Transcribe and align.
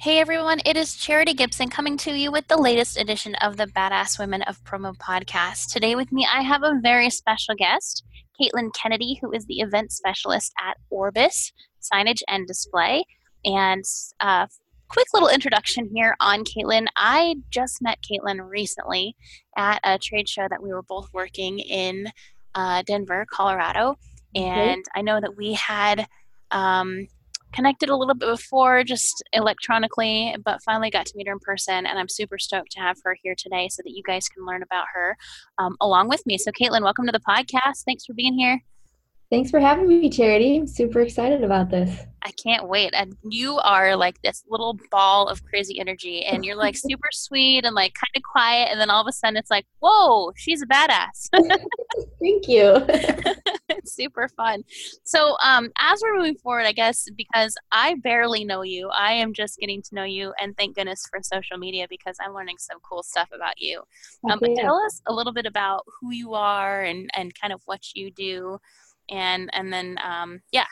Hey 0.00 0.20
everyone, 0.20 0.60
it 0.64 0.76
is 0.76 0.94
Charity 0.94 1.34
Gibson 1.34 1.70
coming 1.70 1.96
to 1.98 2.16
you 2.16 2.30
with 2.30 2.46
the 2.46 2.56
latest 2.56 3.00
edition 3.00 3.34
of 3.36 3.56
the 3.56 3.66
Badass 3.66 4.16
Women 4.16 4.42
of 4.42 4.62
Promo 4.62 4.96
podcast. 4.96 5.72
Today 5.72 5.96
with 5.96 6.12
me, 6.12 6.24
I 6.32 6.42
have 6.42 6.62
a 6.62 6.78
very 6.80 7.10
special 7.10 7.56
guest, 7.56 8.04
Caitlin 8.40 8.72
Kennedy, 8.72 9.18
who 9.20 9.32
is 9.32 9.44
the 9.46 9.58
event 9.58 9.90
specialist 9.90 10.52
at 10.64 10.76
Orbis 10.88 11.52
Signage 11.82 12.22
and 12.28 12.46
Display. 12.46 13.06
And 13.44 13.82
uh, 14.20 14.46
quick 14.86 15.08
little 15.12 15.28
introduction 15.28 15.90
here 15.92 16.14
on 16.20 16.44
Caitlin. 16.44 16.86
I 16.94 17.34
just 17.50 17.82
met 17.82 17.98
Caitlin 18.08 18.48
recently 18.48 19.16
at 19.56 19.80
a 19.82 19.98
trade 19.98 20.28
show 20.28 20.46
that 20.48 20.62
we 20.62 20.72
were 20.72 20.82
both 20.82 21.08
working 21.12 21.58
in 21.58 22.06
uh, 22.54 22.84
Denver, 22.86 23.26
Colorado. 23.32 23.96
And 24.36 24.84
I 24.94 25.02
know 25.02 25.20
that 25.20 25.36
we 25.36 25.54
had 25.54 26.06
um, 26.52 27.08
connected 27.52 27.88
a 27.88 27.96
little 27.96 28.14
bit 28.14 28.28
before 28.28 28.84
just 28.84 29.22
electronically, 29.32 30.36
but 30.44 30.62
finally 30.62 30.90
got 30.90 31.06
to 31.06 31.16
meet 31.16 31.26
her 31.26 31.32
in 31.32 31.38
person. 31.40 31.86
And 31.86 31.98
I'm 31.98 32.08
super 32.08 32.38
stoked 32.38 32.72
to 32.72 32.80
have 32.80 32.96
her 33.04 33.16
here 33.22 33.34
today 33.36 33.68
so 33.70 33.82
that 33.84 33.92
you 33.92 34.02
guys 34.06 34.28
can 34.28 34.44
learn 34.46 34.62
about 34.62 34.86
her 34.94 35.16
um, 35.58 35.76
along 35.80 36.08
with 36.08 36.24
me. 36.26 36.38
So, 36.38 36.50
Caitlin, 36.50 36.82
welcome 36.82 37.06
to 37.06 37.12
the 37.12 37.20
podcast. 37.20 37.84
Thanks 37.84 38.04
for 38.04 38.14
being 38.14 38.34
here. 38.34 38.62
Thanks 39.30 39.50
for 39.50 39.60
having 39.60 39.86
me, 39.86 40.08
Charity. 40.08 40.56
I'm 40.56 40.66
super 40.66 41.00
excited 41.00 41.44
about 41.44 41.68
this. 41.68 42.00
I 42.22 42.30
can't 42.42 42.66
wait. 42.66 42.94
And 42.94 43.14
you 43.22 43.58
are 43.58 43.94
like 43.94 44.20
this 44.22 44.42
little 44.48 44.78
ball 44.90 45.28
of 45.28 45.44
crazy 45.44 45.78
energy, 45.78 46.24
and 46.24 46.46
you're 46.46 46.56
like 46.56 46.76
super 46.78 47.08
sweet 47.12 47.66
and 47.66 47.74
like 47.74 47.92
kind 47.92 48.10
of 48.16 48.22
quiet. 48.22 48.68
And 48.70 48.80
then 48.80 48.88
all 48.88 49.02
of 49.02 49.06
a 49.06 49.12
sudden, 49.12 49.36
it's 49.36 49.50
like, 49.50 49.66
whoa, 49.80 50.32
she's 50.34 50.62
a 50.62 50.66
badass. 50.66 51.28
Thank 51.32 52.48
you. 52.48 52.82
it's 53.68 53.92
super 53.94 54.28
fun. 54.28 54.64
So, 55.04 55.36
um, 55.44 55.70
as 55.78 56.00
we're 56.02 56.16
moving 56.16 56.36
forward, 56.36 56.64
I 56.64 56.72
guess 56.72 57.06
because 57.14 57.54
I 57.70 57.96
barely 57.96 58.46
know 58.46 58.62
you, 58.62 58.88
I 58.88 59.12
am 59.12 59.34
just 59.34 59.58
getting 59.58 59.82
to 59.82 59.94
know 59.94 60.04
you, 60.04 60.32
and 60.40 60.56
thank 60.56 60.74
goodness 60.76 61.02
for 61.10 61.20
social 61.22 61.58
media 61.58 61.86
because 61.90 62.16
I'm 62.18 62.32
learning 62.32 62.56
some 62.58 62.78
cool 62.80 63.02
stuff 63.02 63.28
about 63.34 63.60
you. 63.60 63.82
Um, 64.30 64.38
but 64.40 64.56
tell 64.56 64.76
us 64.76 65.02
a 65.06 65.12
little 65.12 65.34
bit 65.34 65.44
about 65.44 65.84
who 66.00 66.12
you 66.12 66.32
are 66.32 66.80
and 66.82 67.10
and 67.14 67.32
kind 67.38 67.52
of 67.52 67.60
what 67.66 67.94
you 67.94 68.10
do 68.10 68.58
and 69.10 69.50
and 69.52 69.72
then 69.72 69.98
um, 70.04 70.42
yeah, 70.52 70.66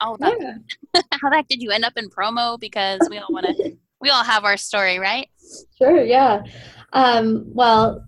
all 0.00 0.14
about 0.14 0.34
yeah. 0.40 0.54
how 1.12 1.30
the 1.30 1.36
heck 1.36 1.48
did 1.48 1.62
you 1.62 1.70
end 1.70 1.84
up 1.84 1.94
in 1.96 2.08
promo? 2.08 2.58
Because 2.58 3.00
we 3.10 3.18
all 3.18 3.28
want 3.30 3.46
to, 3.46 3.76
we 4.00 4.10
all 4.10 4.24
have 4.24 4.44
our 4.44 4.56
story, 4.56 4.98
right? 4.98 5.28
Sure. 5.78 6.02
Yeah. 6.02 6.42
Um, 6.92 7.44
well, 7.46 8.04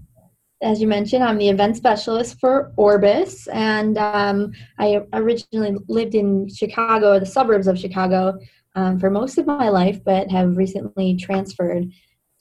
as 0.63 0.81
you 0.81 0.89
mentioned, 0.89 1.23
I'm 1.23 1.39
the 1.39 1.49
event 1.49 1.77
specialist 1.77 2.41
for 2.41 2.73
Orbis, 2.77 3.47
and 3.49 3.97
um, 3.97 4.53
I 4.79 5.03
originally 5.13 5.77
lived 5.89 6.15
in 6.15 6.49
Chicago, 6.49 7.15
or 7.15 7.21
the 7.21 7.27
suburbs 7.27 7.69
of 7.69 7.79
Chicago, 7.79 8.39
um, 8.75 8.99
for 8.99 9.09
most 9.09 9.39
of 9.39 9.47
my 9.47 9.69
life, 9.69 10.03
but 10.05 10.31
have 10.31 10.57
recently 10.57 11.17
transferred 11.17 11.93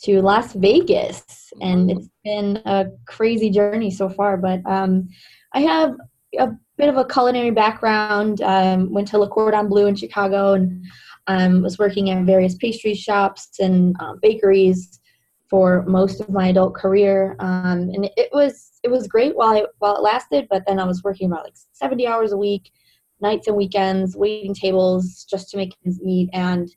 to 0.04 0.22
Las 0.22 0.54
Vegas, 0.54 1.52
and 1.62 1.92
it's 1.92 2.10
been 2.24 2.58
a 2.66 2.88
crazy 3.06 3.50
journey 3.50 3.92
so 3.92 4.10
far. 4.10 4.38
But 4.38 4.62
um, 4.66 5.10
I 5.54 5.62
have 5.62 5.96
a 6.40 6.50
bit 6.78 6.90
of 6.90 6.98
a 6.98 7.06
culinary 7.06 7.52
background. 7.52 8.42
Um, 8.42 8.92
went 8.92 9.08
to 9.10 9.18
Le 9.18 9.28
Cordon 9.28 9.68
Bleu 9.68 9.88
in 9.88 9.96
Chicago 9.96 10.54
and 10.54 10.86
um, 11.28 11.62
was 11.62 11.78
working 11.78 12.10
at 12.10 12.26
various 12.26 12.56
pastry 12.56 12.94
shops 12.94 13.60
and 13.60 13.96
um, 14.00 14.20
bakeries 14.22 15.00
for 15.50 15.84
most 15.88 16.22
of 16.22 16.30
my 16.30 16.48
adult 16.48 16.76
career. 16.76 17.36
Um, 17.40 17.90
and 17.94 18.10
it 18.18 18.30
was 18.32 18.80
it 18.84 18.90
was 18.90 19.08
great 19.08 19.36
while 19.36 19.56
it 19.56 19.66
while 19.80 19.96
it 19.96 20.02
lasted. 20.02 20.48
But 20.50 20.64
then 20.68 20.80
I 20.80 20.86
was 20.86 21.04
working 21.04 21.32
about 21.32 21.44
like 21.44 21.56
70 21.74 22.06
hours 22.08 22.32
a 22.32 22.38
week, 22.38 22.72
nights 23.22 23.48
and 23.48 23.58
weekends, 23.58 24.16
waiting 24.16 24.54
tables 24.54 25.26
just 25.30 25.50
to 25.50 25.58
make 25.58 25.76
ends 25.86 26.00
meet, 26.02 26.30
and 26.34 26.70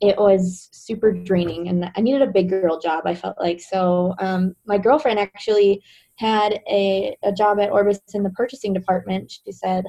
it 0.00 0.16
was 0.16 0.68
super 0.72 1.12
draining. 1.12 1.68
And 1.68 1.90
I 1.96 2.00
needed 2.00 2.22
a 2.22 2.30
big 2.30 2.50
girl 2.50 2.78
job. 2.78 3.04
I 3.06 3.14
felt 3.14 3.36
like 3.40 3.60
so. 3.60 4.14
Um, 4.20 4.54
my 4.66 4.78
girlfriend 4.78 5.18
actually 5.18 5.82
had 6.18 6.60
a, 6.68 7.16
a 7.22 7.32
job 7.32 7.60
at 7.60 7.70
Orbis 7.70 8.00
in 8.12 8.24
the 8.24 8.30
purchasing 8.30 8.72
department. 8.72 9.30
She 9.30 9.52
said 9.52 9.84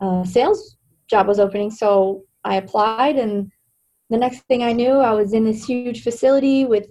a 0.00 0.24
sales 0.28 0.76
job 1.08 1.26
was 1.26 1.38
opening, 1.38 1.70
so 1.70 2.24
I 2.44 2.56
applied, 2.56 3.16
and 3.16 3.50
the 4.10 4.18
next 4.18 4.40
thing 4.42 4.62
I 4.62 4.72
knew, 4.72 4.92
I 4.92 5.12
was 5.12 5.32
in 5.32 5.44
this 5.44 5.64
huge 5.64 6.02
facility 6.02 6.64
with 6.64 6.86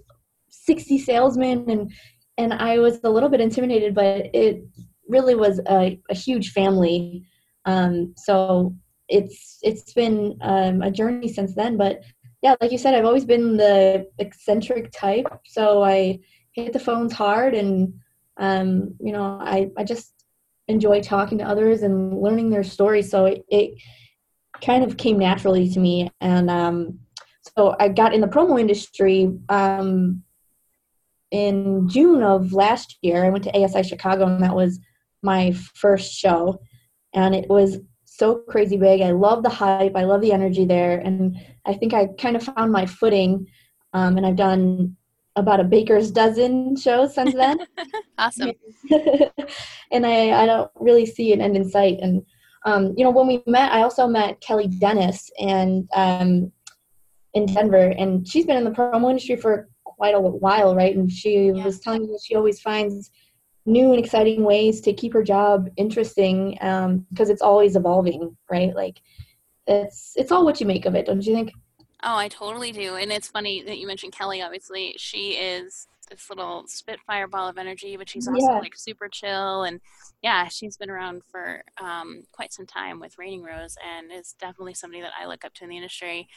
60 0.49 0.97
salesmen, 0.99 1.69
and 1.69 1.91
and 2.37 2.53
I 2.53 2.79
was 2.79 2.99
a 3.03 3.09
little 3.09 3.29
bit 3.29 3.41
intimidated, 3.41 3.93
but 3.95 4.29
it 4.33 4.63
really 5.07 5.35
was 5.35 5.59
a, 5.67 5.99
a 6.09 6.13
huge 6.13 6.51
family. 6.51 7.23
Um, 7.65 8.13
so 8.15 8.75
it's 9.09 9.59
it's 9.63 9.93
been 9.93 10.37
um, 10.41 10.81
a 10.81 10.91
journey 10.91 11.27
since 11.27 11.55
then, 11.55 11.77
but 11.77 12.01
yeah, 12.41 12.55
like 12.61 12.71
you 12.71 12.77
said, 12.77 12.93
I've 12.93 13.05
always 13.05 13.25
been 13.25 13.57
the 13.57 14.07
eccentric 14.19 14.91
type, 14.91 15.27
so 15.45 15.83
I 15.83 16.19
hit 16.53 16.71
the 16.71 16.79
phones 16.79 17.13
hard 17.13 17.53
and 17.53 17.93
um, 18.37 18.95
you 18.99 19.11
know, 19.11 19.39
I, 19.41 19.69
I 19.77 19.83
just 19.83 20.13
enjoy 20.67 21.01
talking 21.01 21.37
to 21.37 21.45
others 21.45 21.81
and 21.81 22.21
learning 22.21 22.49
their 22.49 22.63
stories. 22.63 23.09
So 23.09 23.25
it, 23.25 23.45
it 23.49 23.71
kind 24.61 24.83
of 24.83 24.97
came 24.97 25.17
naturally 25.17 25.69
to 25.69 25.79
me. 25.79 26.09
And 26.21 26.49
um, 26.49 26.99
so 27.57 27.75
I 27.79 27.89
got 27.89 28.13
in 28.13 28.21
the 28.21 28.27
promo 28.27 28.59
industry 28.59 29.31
um, 29.49 30.23
in 31.31 31.87
June 31.87 32.23
of 32.23 32.53
last 32.53 32.97
year. 33.01 33.25
I 33.25 33.29
went 33.29 33.43
to 33.45 33.57
ASI 33.57 33.83
Chicago, 33.83 34.25
and 34.25 34.43
that 34.43 34.55
was 34.55 34.79
my 35.23 35.53
first 35.75 36.13
show. 36.13 36.59
And 37.13 37.33
it 37.33 37.49
was 37.49 37.79
so 38.03 38.43
crazy 38.49 38.77
big. 38.77 39.01
I 39.01 39.11
love 39.11 39.43
the 39.43 39.49
hype. 39.49 39.95
I 39.95 40.03
love 40.03 40.21
the 40.21 40.31
energy 40.33 40.65
there. 40.65 40.99
And 40.99 41.37
I 41.65 41.73
think 41.73 41.93
I 41.93 42.07
kind 42.19 42.35
of 42.35 42.43
found 42.43 42.71
my 42.71 42.85
footing. 42.85 43.47
Um, 43.93 44.17
and 44.17 44.25
I've 44.25 44.35
done 44.35 44.96
about 45.37 45.59
a 45.59 45.63
baker's 45.63 46.11
dozen 46.11 46.75
shows 46.75 47.15
since 47.15 47.33
then. 47.33 47.59
awesome. 48.17 48.51
and 49.91 50.05
I, 50.05 50.43
I 50.43 50.45
don't 50.45 50.71
really 50.75 51.05
see 51.05 51.31
an 51.31 51.41
end 51.41 51.55
in 51.55 51.69
sight. 51.69 51.99
And, 52.01 52.25
um, 52.65 52.93
you 52.97 53.03
know, 53.03 53.11
when 53.11 53.27
we 53.27 53.43
met, 53.47 53.71
I 53.71 53.83
also 53.83 54.07
met 54.07 54.41
Kelly 54.41 54.67
Dennis 54.67 55.29
and 55.39 55.87
um, 55.93 56.51
in 57.33 57.45
Denver, 57.45 57.93
and 57.97 58.27
she's 58.27 58.45
been 58.45 58.57
in 58.57 58.63
the 58.63 58.71
promo 58.71 59.09
industry 59.09 59.35
for 59.35 59.69
quite 59.83 60.15
a 60.15 60.19
while, 60.19 60.75
right? 60.75 60.95
And 60.95 61.09
she 61.09 61.51
yeah. 61.51 61.63
was 61.63 61.79
telling 61.79 62.07
me 62.07 62.17
she 62.23 62.35
always 62.35 62.59
finds 62.59 63.11
new 63.65 63.93
and 63.93 64.03
exciting 64.03 64.43
ways 64.43 64.81
to 64.81 64.93
keep 64.93 65.13
her 65.13 65.23
job 65.23 65.69
interesting 65.77 66.51
because 66.51 67.29
um, 67.29 67.31
it's 67.31 67.41
always 67.41 67.75
evolving, 67.75 68.35
right? 68.49 68.75
Like 68.75 68.99
it's 69.67 70.13
it's 70.15 70.31
all 70.31 70.45
what 70.45 70.59
you 70.59 70.65
make 70.65 70.85
of 70.85 70.95
it, 70.95 71.05
don't 71.05 71.25
you 71.25 71.33
think? 71.33 71.51
Oh, 72.03 72.15
I 72.15 72.27
totally 72.27 72.71
do. 72.71 72.95
And 72.95 73.11
it's 73.11 73.27
funny 73.27 73.63
that 73.63 73.79
you 73.79 73.87
mentioned 73.87 74.13
Kelly, 74.13 74.41
obviously. 74.41 74.95
She 74.97 75.31
is 75.31 75.87
this 76.09 76.29
little 76.29 76.63
spitfire 76.67 77.27
ball 77.27 77.49
of 77.49 77.57
energy, 77.57 77.97
but 77.97 78.07
she's 78.07 78.27
also 78.27 78.39
yeah. 78.39 78.59
like 78.59 78.75
super 78.75 79.09
chill. 79.09 79.63
And 79.63 79.81
yeah, 80.21 80.47
she's 80.47 80.77
been 80.77 80.89
around 80.89 81.23
for 81.29 81.63
um, 81.81 82.23
quite 82.31 82.53
some 82.53 82.65
time 82.65 82.99
with 82.99 83.17
Raining 83.17 83.43
Rose 83.43 83.75
and 83.85 84.11
is 84.11 84.35
definitely 84.39 84.73
somebody 84.75 85.01
that 85.01 85.11
I 85.19 85.25
look 85.25 85.43
up 85.43 85.53
to 85.55 85.63
in 85.63 85.69
the 85.69 85.77
industry 85.77 86.27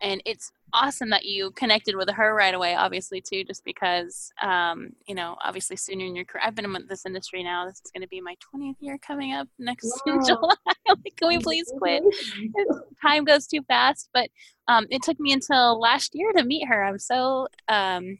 and 0.00 0.22
it's 0.24 0.52
awesome 0.72 1.10
that 1.10 1.24
you 1.24 1.50
connected 1.52 1.96
with 1.96 2.10
her 2.10 2.34
right 2.34 2.54
away 2.54 2.74
obviously 2.74 3.20
too 3.20 3.44
just 3.44 3.64
because 3.64 4.30
um, 4.42 4.90
you 5.06 5.14
know 5.14 5.36
obviously 5.44 5.76
sooner 5.76 6.04
in 6.04 6.14
your 6.14 6.24
career 6.24 6.42
i've 6.44 6.54
been 6.54 6.64
in 6.64 6.86
this 6.88 7.06
industry 7.06 7.42
now. 7.42 7.66
This 7.66 7.80
is 7.84 7.90
going 7.90 8.02
to 8.02 8.08
be 8.08 8.20
my 8.20 8.36
20th 8.54 8.76
year 8.80 8.98
coming 8.98 9.32
up 9.32 9.48
next 9.58 9.92
wow. 10.06 10.20
july. 10.24 10.54
Like, 10.88 11.16
can 11.16 11.28
we 11.28 11.38
please 11.38 11.70
quit? 11.76 12.02
Time 13.02 13.24
goes 13.24 13.46
too 13.46 13.60
fast 13.68 14.08
but 14.14 14.30
um, 14.68 14.86
it 14.90 15.02
took 15.02 15.20
me 15.20 15.32
until 15.32 15.78
last 15.78 16.14
year 16.14 16.32
to 16.32 16.44
meet 16.44 16.66
her. 16.66 16.84
I'm 16.84 16.98
so 16.98 17.48
um, 17.68 18.18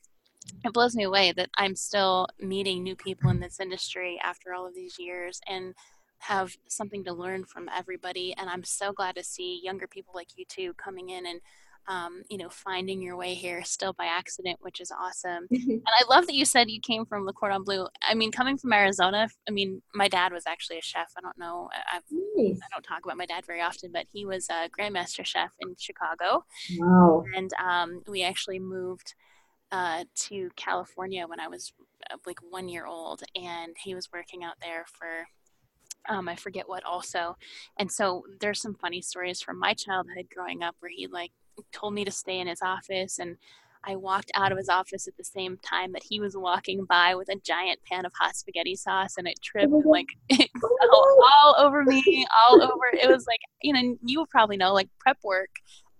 it 0.64 0.72
blows 0.72 0.94
me 0.94 1.04
away 1.04 1.32
that 1.32 1.50
i'm 1.56 1.76
still 1.76 2.26
meeting 2.40 2.82
new 2.82 2.96
people 2.96 3.30
in 3.30 3.40
this 3.40 3.60
industry 3.60 4.18
after 4.22 4.54
all 4.54 4.66
of 4.66 4.74
these 4.74 4.98
years 4.98 5.40
and 5.46 5.74
have 6.20 6.56
something 6.68 7.04
to 7.04 7.12
learn 7.12 7.44
from 7.44 7.68
everybody 7.76 8.34
and 8.36 8.50
i'm 8.50 8.64
so 8.64 8.92
glad 8.92 9.14
to 9.14 9.22
see 9.22 9.60
younger 9.62 9.86
people 9.86 10.12
like 10.14 10.28
you 10.36 10.44
too 10.46 10.72
coming 10.74 11.10
in 11.10 11.26
and 11.26 11.40
um, 11.88 12.22
you 12.28 12.36
know, 12.36 12.50
finding 12.50 13.00
your 13.02 13.16
way 13.16 13.34
here 13.34 13.64
still 13.64 13.94
by 13.94 14.04
accident, 14.04 14.58
which 14.60 14.80
is 14.80 14.92
awesome. 14.92 15.46
and 15.50 15.82
I 15.86 16.04
love 16.08 16.26
that 16.26 16.34
you 16.34 16.44
said 16.44 16.70
you 16.70 16.80
came 16.80 17.06
from 17.06 17.24
Le 17.24 17.32
Cordon 17.32 17.64
Bleu. 17.64 17.86
I 18.02 18.14
mean, 18.14 18.30
coming 18.30 18.58
from 18.58 18.74
Arizona, 18.74 19.28
I 19.48 19.50
mean, 19.50 19.82
my 19.94 20.06
dad 20.06 20.32
was 20.32 20.46
actually 20.46 20.78
a 20.78 20.82
chef. 20.82 21.10
I 21.16 21.22
don't 21.22 21.38
know, 21.38 21.70
I, 21.72 22.00
nice. 22.36 22.58
I 22.62 22.66
don't 22.74 22.82
talk 22.82 23.04
about 23.04 23.16
my 23.16 23.26
dad 23.26 23.46
very 23.46 23.62
often, 23.62 23.90
but 23.92 24.06
he 24.12 24.26
was 24.26 24.48
a 24.50 24.68
Grandmaster 24.68 25.24
chef 25.24 25.50
in 25.60 25.74
Chicago. 25.78 26.44
Wow. 26.78 27.24
And 27.34 27.50
um, 27.54 28.02
we 28.06 28.22
actually 28.22 28.58
moved 28.58 29.14
uh, 29.72 30.04
to 30.14 30.50
California 30.56 31.26
when 31.26 31.40
I 31.40 31.48
was 31.48 31.72
uh, 32.10 32.16
like 32.26 32.38
one 32.50 32.68
year 32.68 32.86
old, 32.86 33.22
and 33.34 33.74
he 33.82 33.94
was 33.94 34.12
working 34.12 34.44
out 34.44 34.56
there 34.60 34.84
for 34.86 35.26
um, 36.08 36.28
I 36.28 36.36
forget 36.36 36.68
what 36.68 36.84
also. 36.84 37.36
And 37.78 37.90
so 37.90 38.24
there's 38.40 38.62
some 38.62 38.74
funny 38.74 39.02
stories 39.02 39.42
from 39.42 39.58
my 39.58 39.74
childhood 39.74 40.28
growing 40.34 40.62
up 40.62 40.76
where 40.80 40.90
he 40.94 41.06
like 41.06 41.32
told 41.72 41.94
me 41.94 42.04
to 42.04 42.10
stay 42.10 42.38
in 42.40 42.46
his 42.46 42.62
office 42.62 43.18
and 43.18 43.36
I 43.84 43.96
walked 43.96 44.30
out 44.34 44.52
of 44.52 44.58
his 44.58 44.68
office 44.68 45.06
at 45.06 45.16
the 45.16 45.24
same 45.24 45.56
time 45.58 45.92
that 45.92 46.02
he 46.02 46.20
was 46.20 46.36
walking 46.36 46.84
by 46.84 47.14
with 47.14 47.28
a 47.28 47.36
giant 47.44 47.80
pan 47.90 48.04
of 48.04 48.12
hot 48.18 48.36
spaghetti 48.36 48.74
sauce 48.74 49.14
and 49.16 49.26
it 49.26 49.40
tripped 49.42 49.72
and 49.72 49.84
like 49.84 50.08
it 50.28 50.50
fell 50.60 51.22
all 51.42 51.54
over 51.58 51.84
me, 51.84 52.26
all 52.48 52.62
over. 52.62 52.84
It 52.92 53.08
was 53.08 53.26
like, 53.26 53.40
you 53.62 53.72
know, 53.72 53.96
you 54.04 54.26
probably 54.30 54.56
know 54.56 54.72
like 54.72 54.88
prep 54.98 55.18
work 55.22 55.50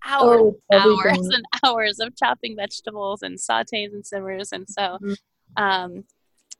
hours, 0.04 0.40
oh, 0.40 0.56
hours 0.72 1.28
and 1.32 1.44
hours 1.64 2.00
of 2.00 2.16
chopping 2.16 2.56
vegetables 2.56 3.22
and 3.22 3.38
sautés 3.38 3.92
and 3.92 4.06
simmers, 4.06 4.52
and 4.52 4.68
so. 4.68 4.98
Mm-hmm. 5.02 5.12
Um, 5.56 6.04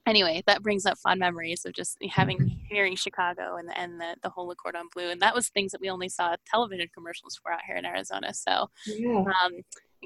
anyway, 0.08 0.43
that 0.46 0.62
brings 0.62 0.87
up 0.87 0.99
fond 0.99 1.20
memories 1.20 1.64
of 1.64 1.72
just 1.72 1.99
having 2.10 2.58
hearing 2.69 2.96
Chicago 2.96 3.56
and 3.56 3.70
and 3.76 4.00
the 4.00 4.16
the 4.22 4.31
whole 4.31 4.52
cordon 4.55 4.88
bleu, 4.94 5.10
and 5.10 5.20
that 5.20 5.34
was 5.34 5.49
things 5.49 5.72
that 5.72 5.81
we 5.81 5.90
only 5.90 6.08
saw 6.08 6.34
television 6.46 6.88
commercials 6.94 7.38
for 7.40 7.52
out 7.52 7.60
here 7.66 7.76
in 7.76 7.84
Arizona. 7.84 8.32
So, 8.34 8.70
yeah. 8.87 9.19
um, 9.19 9.62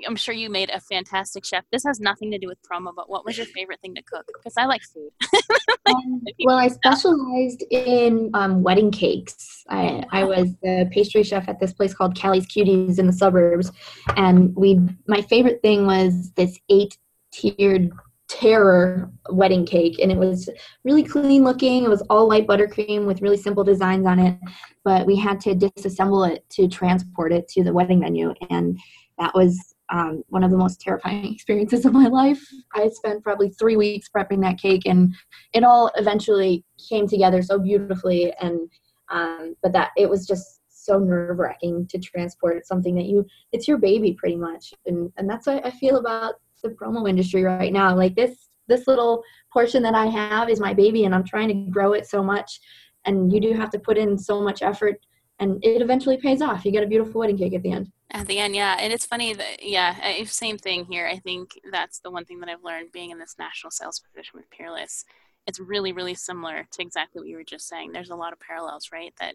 I'm 0.07 0.17
sure 0.17 0.35
you 0.35 0.49
made 0.51 0.71
a 0.71 0.81
fantastic 0.81 1.45
chef. 1.45 1.65
This 1.71 1.85
has 1.85 2.01
nothing 2.01 2.31
to 2.31 2.39
do 2.39 2.49
with 2.49 2.59
promo, 2.63 2.93
but 2.95 3.11
what 3.11 3.25
was 3.25 3.37
your 3.37 3.47
favorite 3.47 3.81
thing 3.81 3.95
to 3.95 4.03
cook? 4.03 4.27
Because 4.27 4.55
I 4.57 4.65
like 4.65 4.83
food. 4.83 5.11
um, 5.87 6.23
well, 6.45 6.57
I 6.57 6.69
specialized 6.69 7.63
in 7.71 8.31
um, 8.35 8.63
wedding 8.63 8.91
cakes. 8.91 9.65
I, 9.69 10.05
I 10.11 10.25
was 10.25 10.55
the 10.63 10.89
pastry 10.91 11.23
chef 11.23 11.49
at 11.49 11.61
this 11.61 11.73
place 11.73 11.95
called 11.95 12.19
Callie's 12.19 12.47
Cuties 12.47 12.99
in 12.99 13.07
the 13.07 13.13
suburbs, 13.13 13.71
and 14.17 14.55
we 14.57 14.81
my 15.07 15.23
favorite 15.23 15.61
thing 15.63 15.87
was 15.87 16.33
this 16.33 16.59
eight 16.69 16.97
tiered 17.33 17.93
terror 18.33 19.11
wedding 19.29 19.67
cake 19.67 19.99
and 20.01 20.11
it 20.11 20.17
was 20.17 20.49
really 20.85 21.03
clean 21.03 21.45
looking. 21.45 21.85
It 21.85 21.91
was 21.91 22.03
all 22.09 22.29
white 22.29 22.47
buttercream 22.47 23.05
with 23.07 23.21
really 23.21 23.37
simple 23.37 23.63
designs 23.63 24.07
on 24.07 24.19
it 24.19 24.39
but 24.85 25.07
we 25.07 25.17
had 25.17 25.41
to 25.41 25.55
disassemble 25.55 26.29
it 26.29 26.49
to 26.51 26.69
transport 26.69 27.33
it 27.33 27.47
to 27.49 27.63
the 27.63 27.73
wedding 27.73 28.01
venue 28.01 28.35
and 28.51 28.79
that 29.19 29.35
was 29.35 29.75
um, 29.91 30.23
one 30.29 30.43
of 30.43 30.51
the 30.51 30.57
most 30.57 30.81
terrifying 30.81 31.25
experiences 31.35 31.85
of 31.85 31.93
my 31.93 32.07
life. 32.09 32.43
I 32.75 32.89
spent 32.89 33.23
probably 33.23 33.51
three 33.51 33.77
weeks 33.77 34.09
prepping 34.15 34.41
that 34.43 34.59
cake 34.59 34.83
and 34.87 35.15
it 35.53 35.65
all 35.65 35.91
eventually 35.97 36.65
came 36.89 37.07
together 37.07 37.43
so 37.43 37.59
beautifully 37.59 38.33
and 38.41 38.69
um, 39.11 39.55
but 39.63 39.73
that 39.73 39.91
it 39.97 40.09
was 40.09 40.27
just 40.27 40.61
so 40.69 40.99
nerve 40.99 41.39
wracking 41.39 41.87
to 41.89 41.99
transport 41.99 42.67
something 42.67 42.95
that 42.97 43.05
you 43.05 43.25
it's 43.53 43.69
your 43.69 43.79
baby 43.79 44.15
pretty 44.15 44.35
much 44.35 44.75
and 44.87 45.13
and 45.17 45.31
that's 45.31 45.47
what 45.47 45.65
i 45.65 45.71
feel 45.71 45.99
about 45.99 46.35
the 46.63 46.71
promo 46.71 47.09
industry 47.09 47.43
right 47.43 47.73
now. 47.73 47.95
Like 47.95 48.15
this 48.15 48.49
this 48.69 48.87
little 48.87 49.23
portion 49.53 49.83
that 49.83 49.95
I 49.95 50.07
have 50.07 50.49
is 50.49 50.61
my 50.61 50.73
baby 50.73 51.05
and 51.05 51.15
I'm 51.15 51.25
trying 51.25 51.49
to 51.49 51.71
grow 51.71 51.93
it 51.93 52.07
so 52.07 52.23
much 52.23 52.61
and 53.05 53.33
you 53.33 53.41
do 53.41 53.53
have 53.53 53.71
to 53.71 53.79
put 53.79 53.99
in 53.99 54.17
so 54.17 54.41
much 54.41 54.63
effort 54.63 54.97
and 55.41 55.63
it 55.65 55.83
eventually 55.83 56.17
pays 56.17 56.41
off. 56.41 56.65
You 56.65 56.71
get 56.71 56.85
a 56.85 56.87
beautiful 56.87 57.19
wedding 57.19 57.37
cake 57.37 57.55
at 57.55 57.63
the 57.63 57.73
end. 57.73 57.91
At 58.13 58.29
the 58.29 58.39
end, 58.39 58.55
yeah. 58.55 58.77
And 58.79 58.93
it's 58.93 59.07
funny 59.07 59.35
that, 59.35 59.63
yeah, 59.63 60.23
same 60.25 60.57
thing 60.57 60.85
here. 60.85 61.09
I 61.09 61.19
think 61.19 61.59
that's 61.73 61.99
the 61.99 62.11
one 62.11 62.25
thing 62.25 62.39
that 62.41 62.49
I've 62.49 62.63
learned 62.63 62.93
being 62.93 63.11
in 63.11 63.19
this 63.19 63.35
national 63.39 63.73
sales 63.73 63.99
position 63.99 64.35
with 64.35 64.49
Peerless. 64.51 65.05
It's 65.49 65.59
really, 65.59 65.93
really 65.93 66.15
similar 66.15 66.69
to 66.71 66.83
exactly 66.83 67.21
what 67.21 67.29
you 67.29 67.37
were 67.37 67.45
just 67.45 67.67
saying. 67.67 67.91
There's 67.91 68.11
a 68.11 68.15
lot 68.17 68.33
of 68.33 68.39
parallels, 68.39 68.91
right? 68.93 69.13
That 69.19 69.35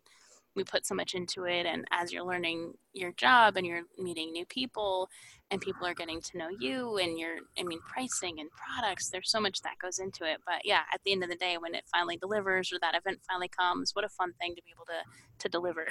we 0.56 0.64
put 0.64 0.86
so 0.86 0.96
much 0.96 1.14
into 1.14 1.44
it 1.44 1.66
and 1.66 1.86
as 1.92 2.12
you're 2.12 2.26
learning 2.26 2.74
your 2.94 3.12
job 3.14 3.56
and 3.56 3.66
you're 3.66 3.84
meeting 3.98 4.32
new 4.32 4.46
people 4.46 5.10
and 5.52 5.62
people 5.62 5.88
are 5.88 5.94
getting 5.94 6.20
to 6.20 6.38
know 6.38 6.50
you 6.60 6.98
and 6.98 7.18
your 7.18 7.38
i 7.58 7.64
mean 7.64 7.80
pricing 7.88 8.40
and 8.40 8.50
products 8.52 9.10
there's 9.10 9.30
so 9.30 9.40
much 9.40 9.62
that 9.62 9.78
goes 9.82 10.00
into 10.00 10.24
it. 10.24 10.38
But 10.46 10.62
yeah 10.66 10.82
at 10.94 11.02
the 11.06 11.12
end 11.12 11.24
of 11.24 11.30
the 11.30 11.36
day 11.36 11.58
when 11.58 11.74
it 11.74 11.84
finally 11.92 12.18
delivers 12.18 12.72
or 12.72 12.80
that 12.82 12.96
event 12.96 13.20
finally 13.28 13.48
comes 13.50 13.92
what 13.94 14.06
a 14.06 14.10
fun 14.10 14.34
thing 14.40 14.56
to 14.56 14.62
be 14.64 14.72
able 14.76 14.86
to 14.86 15.04
to 15.40 15.50
deliver. 15.50 15.88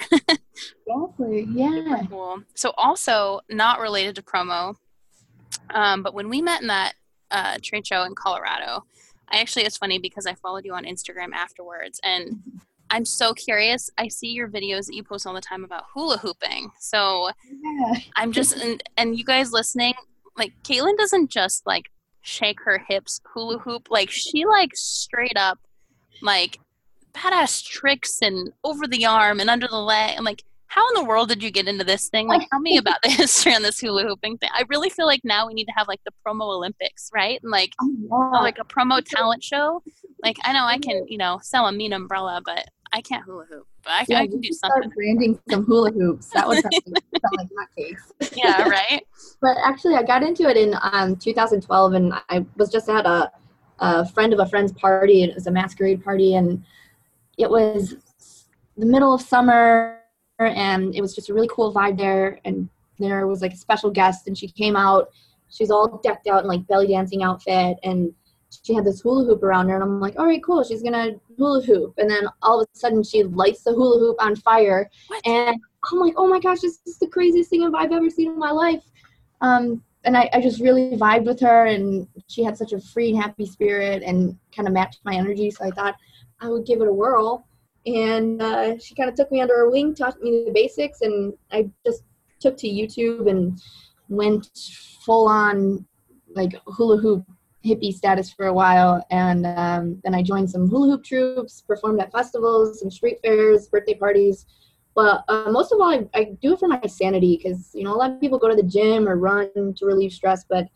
Exactly. 0.87 1.47
Yeah. 1.57 2.03
Cool. 2.09 2.43
So 2.55 2.73
also 2.77 3.41
not 3.49 3.79
related 3.79 4.15
to 4.15 4.21
promo 4.21 4.75
um, 5.69 6.03
but 6.03 6.13
when 6.13 6.29
we 6.29 6.41
met 6.41 6.61
in 6.61 6.67
that 6.67 6.93
uh, 7.31 7.57
trade 7.61 7.85
show 7.85 8.03
in 8.03 8.15
colorado 8.15 8.83
I 9.29 9.39
actually, 9.39 9.65
it's 9.65 9.77
funny 9.77 9.99
because 9.99 10.25
I 10.25 10.35
followed 10.35 10.65
you 10.65 10.73
on 10.73 10.85
Instagram 10.85 11.33
afterwards, 11.33 11.99
and 12.03 12.41
I'm 12.89 13.05
so 13.05 13.33
curious. 13.33 13.89
I 13.97 14.07
see 14.07 14.27
your 14.27 14.47
videos 14.47 14.87
that 14.87 14.95
you 14.95 15.03
post 15.03 15.27
all 15.27 15.33
the 15.33 15.41
time 15.41 15.63
about 15.63 15.85
hula 15.93 16.17
hooping. 16.17 16.71
So 16.79 17.29
yeah. 17.49 17.99
I'm 18.15 18.31
just 18.31 18.55
and, 18.63 18.81
and 18.97 19.17
you 19.17 19.23
guys 19.23 19.51
listening, 19.51 19.93
like 20.37 20.53
Caitlin 20.63 20.97
doesn't 20.97 21.29
just 21.29 21.65
like 21.65 21.85
shake 22.21 22.59
her 22.61 22.83
hips 22.87 23.21
hula 23.33 23.59
hoop. 23.59 23.87
Like 23.89 24.09
she 24.09 24.45
like 24.45 24.75
straight 24.75 25.37
up 25.37 25.59
like 26.21 26.59
badass 27.13 27.63
tricks 27.65 28.19
and 28.21 28.51
over 28.63 28.87
the 28.87 29.05
arm 29.05 29.39
and 29.39 29.49
under 29.49 29.67
the 29.67 29.77
leg. 29.77 30.15
I'm 30.17 30.23
like, 30.23 30.43
how 30.67 30.87
in 30.89 31.01
the 31.01 31.07
world 31.07 31.29
did 31.29 31.41
you 31.41 31.49
get 31.49 31.67
into 31.67 31.83
this 31.83 32.09
thing? 32.09 32.27
Like, 32.27 32.47
tell 32.49 32.59
me 32.59 32.77
about 32.77 33.01
the 33.01 33.09
history 33.09 33.55
on 33.55 33.61
this 33.61 33.79
hula 33.79 34.03
hooping 34.03 34.37
thing. 34.37 34.49
I 34.53 34.63
really 34.67 34.89
feel 34.89 35.05
like 35.05 35.21
now 35.23 35.47
we 35.47 35.53
need 35.53 35.65
to 35.65 35.73
have 35.75 35.87
like 35.87 36.01
the 36.05 36.11
promo 36.25 36.41
Olympics, 36.41 37.09
right? 37.13 37.39
And 37.41 37.51
like, 37.51 37.71
oh, 37.81 37.89
yeah. 38.33 38.41
like 38.41 38.59
a 38.59 38.65
promo 38.65 39.03
talent 39.03 39.43
show. 39.43 39.81
Like, 40.21 40.37
I 40.43 40.53
know 40.53 40.65
I 40.65 40.77
can, 40.77 41.07
you 41.07 41.17
know, 41.17 41.39
sell 41.41 41.67
a 41.67 41.71
mean 41.71 41.93
umbrella, 41.93 42.41
but 42.43 42.67
I 42.93 43.01
can't 43.01 43.23
hula 43.23 43.45
hoop, 43.45 43.67
but 43.83 43.91
I, 43.91 44.05
yeah, 44.07 44.19
I 44.19 44.27
can 44.27 44.39
do 44.39 44.51
something. 44.51 44.89
Branding 44.95 45.39
some 45.49 45.65
hula 45.65 45.91
hoops. 45.91 46.29
That 46.29 46.47
would 46.47 46.61
sound 46.61 46.73
like 47.51 47.75
case. 47.75 48.13
yeah, 48.35 48.67
right. 48.67 49.05
but 49.41 49.57
actually, 49.63 49.95
I 49.95 50.03
got 50.03 50.23
into 50.23 50.47
it 50.47 50.57
in 50.57 50.75
um, 50.81 51.15
2012, 51.15 51.93
and 51.93 52.13
I 52.29 52.45
was 52.55 52.71
just 52.71 52.89
at 52.89 53.05
a, 53.05 53.31
a 53.79 54.07
friend 54.09 54.33
of 54.33 54.39
a 54.39 54.45
friend's 54.47 54.71
party, 54.73 55.23
and 55.23 55.31
it 55.31 55.35
was 55.35 55.47
a 55.47 55.51
masquerade 55.51 56.03
party, 56.03 56.35
and 56.35 56.63
it 57.37 57.49
was 57.49 57.95
the 58.77 58.85
middle 58.85 59.13
of 59.13 59.21
summer, 59.21 59.99
and 60.39 60.95
it 60.95 61.01
was 61.01 61.15
just 61.15 61.29
a 61.29 61.33
really 61.33 61.49
cool 61.51 61.73
vibe 61.73 61.97
there. 61.97 62.39
And 62.45 62.69
there 62.99 63.27
was 63.27 63.41
like 63.41 63.53
a 63.53 63.57
special 63.57 63.91
guest, 63.91 64.27
and 64.27 64.37
she 64.37 64.47
came 64.47 64.75
out. 64.75 65.09
She's 65.49 65.71
all 65.71 65.99
decked 66.03 66.27
out 66.27 66.43
in 66.43 66.47
like 66.47 66.67
belly 66.67 66.87
dancing 66.87 67.23
outfit, 67.23 67.77
and 67.83 68.13
she 68.63 68.73
had 68.73 68.85
this 68.85 69.01
hula 69.01 69.25
hoop 69.25 69.43
around 69.43 69.69
her 69.69 69.75
and 69.75 69.83
I'm 69.83 69.99
like, 69.99 70.17
all 70.17 70.25
right, 70.25 70.43
cool. 70.43 70.63
She's 70.63 70.83
gonna 70.83 71.11
hula 71.37 71.61
hoop. 71.61 71.93
And 71.97 72.09
then 72.09 72.27
all 72.41 72.61
of 72.61 72.67
a 72.73 72.77
sudden 72.77 73.03
she 73.03 73.23
lights 73.23 73.63
the 73.63 73.73
hula 73.73 73.99
hoop 73.99 74.17
on 74.19 74.35
fire. 74.35 74.89
What? 75.07 75.25
And 75.25 75.59
I'm 75.91 75.99
like, 75.99 76.13
oh 76.17 76.27
my 76.27 76.39
gosh, 76.39 76.61
this 76.61 76.79
is 76.85 76.97
the 76.97 77.07
craziest 77.07 77.49
thing 77.49 77.63
I've 77.63 77.91
ever 77.91 78.09
seen 78.09 78.31
in 78.31 78.39
my 78.39 78.51
life. 78.51 78.83
Um, 79.41 79.83
and 80.03 80.15
I, 80.15 80.29
I 80.33 80.41
just 80.41 80.61
really 80.61 80.95
vibed 80.97 81.25
with 81.25 81.39
her 81.41 81.65
and 81.65 82.07
she 82.27 82.43
had 82.43 82.57
such 82.57 82.73
a 82.73 82.79
free 82.79 83.09
and 83.09 83.21
happy 83.21 83.45
spirit 83.45 84.03
and 84.03 84.37
kind 84.55 84.67
of 84.67 84.73
matched 84.73 85.01
my 85.03 85.15
energy. 85.15 85.51
So 85.51 85.65
I 85.65 85.71
thought 85.71 85.95
I 86.39 86.49
would 86.49 86.65
give 86.65 86.81
it 86.81 86.87
a 86.87 86.93
whirl. 86.93 87.47
And 87.85 88.41
uh, 88.41 88.77
she 88.79 88.95
kind 88.95 89.09
of 89.09 89.15
took 89.15 89.31
me 89.31 89.41
under 89.41 89.55
her 89.55 89.69
wing, 89.69 89.95
taught 89.95 90.21
me 90.21 90.43
the 90.45 90.51
basics, 90.51 91.01
and 91.01 91.33
I 91.51 91.69
just 91.85 92.03
took 92.39 92.57
to 92.57 92.67
YouTube 92.67 93.29
and 93.29 93.59
went 94.09 94.49
full 95.05 95.27
on 95.27 95.85
like 96.35 96.53
hula 96.67 96.97
hoop 96.97 97.25
hippie 97.67 97.93
status 97.93 98.31
for 98.31 98.47
a 98.47 98.53
while, 98.53 99.05
and 99.11 99.45
um, 99.45 99.99
then 100.03 100.15
I 100.15 100.23
joined 100.23 100.49
some 100.49 100.67
hula 100.67 100.87
hoop 100.87 101.03
troops, 101.03 101.61
performed 101.61 101.99
at 101.99 102.11
festivals, 102.11 102.79
some 102.79 102.91
street 102.91 103.19
fairs, 103.23 103.67
birthday 103.67 103.95
parties. 103.95 104.45
But 104.95 105.23
uh, 105.27 105.51
most 105.51 105.71
of 105.71 105.79
all, 105.79 105.91
I, 105.91 106.07
I, 106.15 106.23
do 106.41 106.53
it 106.53 106.59
for 106.59 106.67
my 106.67 106.81
sanity 106.87 107.37
because 107.37 107.71
you 107.75 107.83
know 107.83 107.93
a 107.93 107.97
lot 107.97 108.11
of 108.11 108.19
people 108.19 108.39
go 108.39 108.47
to 108.49 108.55
the 108.55 108.63
gym 108.63 109.07
or 109.07 109.15
run 109.15 109.49
to 109.53 109.85
relieve 109.85 110.11
stress, 110.11 110.43
but 110.49 110.67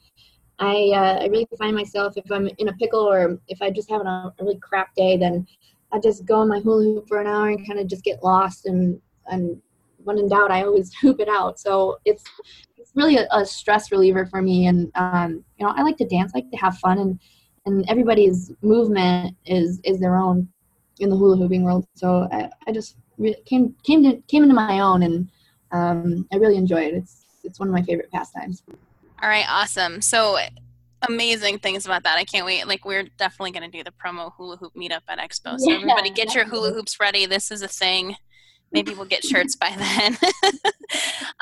I 0.60 0.92
uh, 0.94 1.24
I 1.24 1.28
really 1.28 1.48
find 1.58 1.76
myself 1.76 2.14
if 2.18 2.32
I'm 2.32 2.48
in 2.60 2.68
a 2.68 2.74
pickle 2.74 3.02
or 3.02 3.40
if 3.48 3.62
I 3.62 3.72
just 3.72 3.90
have 3.90 4.02
a, 4.02 4.34
really 4.40 4.60
crap 4.60 4.94
day, 4.96 5.18
then 5.18 5.48
I 5.92 6.00
just 6.00 6.26
go 6.26 6.36
on 6.36 6.50
my 6.50 6.60
hula 6.60 6.84
hoop 6.84 7.08
for 7.08 7.20
an 7.20 7.28
hour 7.28 7.50
and 7.50 7.66
kind 7.66 7.80
of 7.80 7.88
just 7.88 8.04
get 8.04 8.24
lost 8.24 8.68
and 8.68 9.02
and 9.28 9.62
when 10.04 10.18
in 10.18 10.28
doubt, 10.28 10.52
I 10.52 10.64
always 10.64 10.94
hoop 11.02 11.20
it 11.20 11.30
out. 11.30 11.60
So 11.60 11.98
it's 12.06 12.24
really 12.96 13.18
a, 13.18 13.28
a 13.32 13.46
stress 13.46 13.92
reliever 13.92 14.26
for 14.26 14.42
me. 14.42 14.68
And 14.68 14.92
um, 14.96 15.44
you 15.58 15.66
know, 15.66 15.74
I 15.76 15.84
like 15.84 15.98
to 15.98 16.08
dance, 16.08 16.32
I 16.34 16.40
like 16.40 16.52
to 16.52 16.58
have 16.58 16.78
fun, 16.78 17.00
and 17.00 17.20
and 17.66 17.90
everybody's 17.90 18.52
movement 18.62 19.36
is 19.46 19.80
is 19.84 20.00
their 20.00 20.16
own 20.16 20.48
in 21.00 21.10
the 21.10 21.16
hula 21.16 21.38
hooping 21.38 21.64
world. 21.64 21.86
So 21.96 22.28
I, 22.32 22.50
I 22.68 22.72
just 22.72 22.98
re- 23.18 23.42
came 23.46 23.76
came 23.84 24.04
to 24.04 24.22
came 24.28 24.44
into 24.44 24.56
my 24.56 24.80
own, 24.80 25.04
and 25.04 25.30
um, 25.72 26.28
I 26.32 26.38
really 26.38 26.58
enjoy 26.58 26.84
it. 26.84 26.94
It's 26.94 27.26
it's 27.44 27.60
one 27.60 27.70
of 27.70 27.74
my 27.74 27.82
favorite 27.82 28.12
pastimes. 28.12 28.64
All 29.22 29.30
right, 29.30 29.46
awesome. 29.48 30.02
So 30.02 30.38
amazing 31.08 31.60
things 31.60 31.86
about 31.86 32.04
that. 32.04 32.18
I 32.18 32.24
can't 32.24 32.46
wait. 32.46 32.68
Like 32.68 32.86
we're 32.86 33.08
definitely 33.18 33.52
going 33.52 33.70
to 33.70 33.78
do 33.78 33.84
the 33.84 33.92
promo 33.92 34.32
hula 34.36 34.58
hoop 34.58 34.74
meetup 34.76 35.02
at 35.08 35.20
Expo. 35.20 35.60
So 35.60 35.70
yeah, 35.70 35.76
everybody 35.76 36.10
get 36.10 36.28
definitely. 36.28 36.36
your 36.36 36.46
hula 36.50 36.74
hoops 36.74 37.00
ready. 37.00 37.26
This 37.26 37.52
is 37.52 37.62
a 37.62 37.68
thing 37.68 38.16
maybe 38.72 38.94
we'll 38.94 39.06
get 39.06 39.24
shirts 39.24 39.56
by 39.56 39.74
then. 39.78 40.18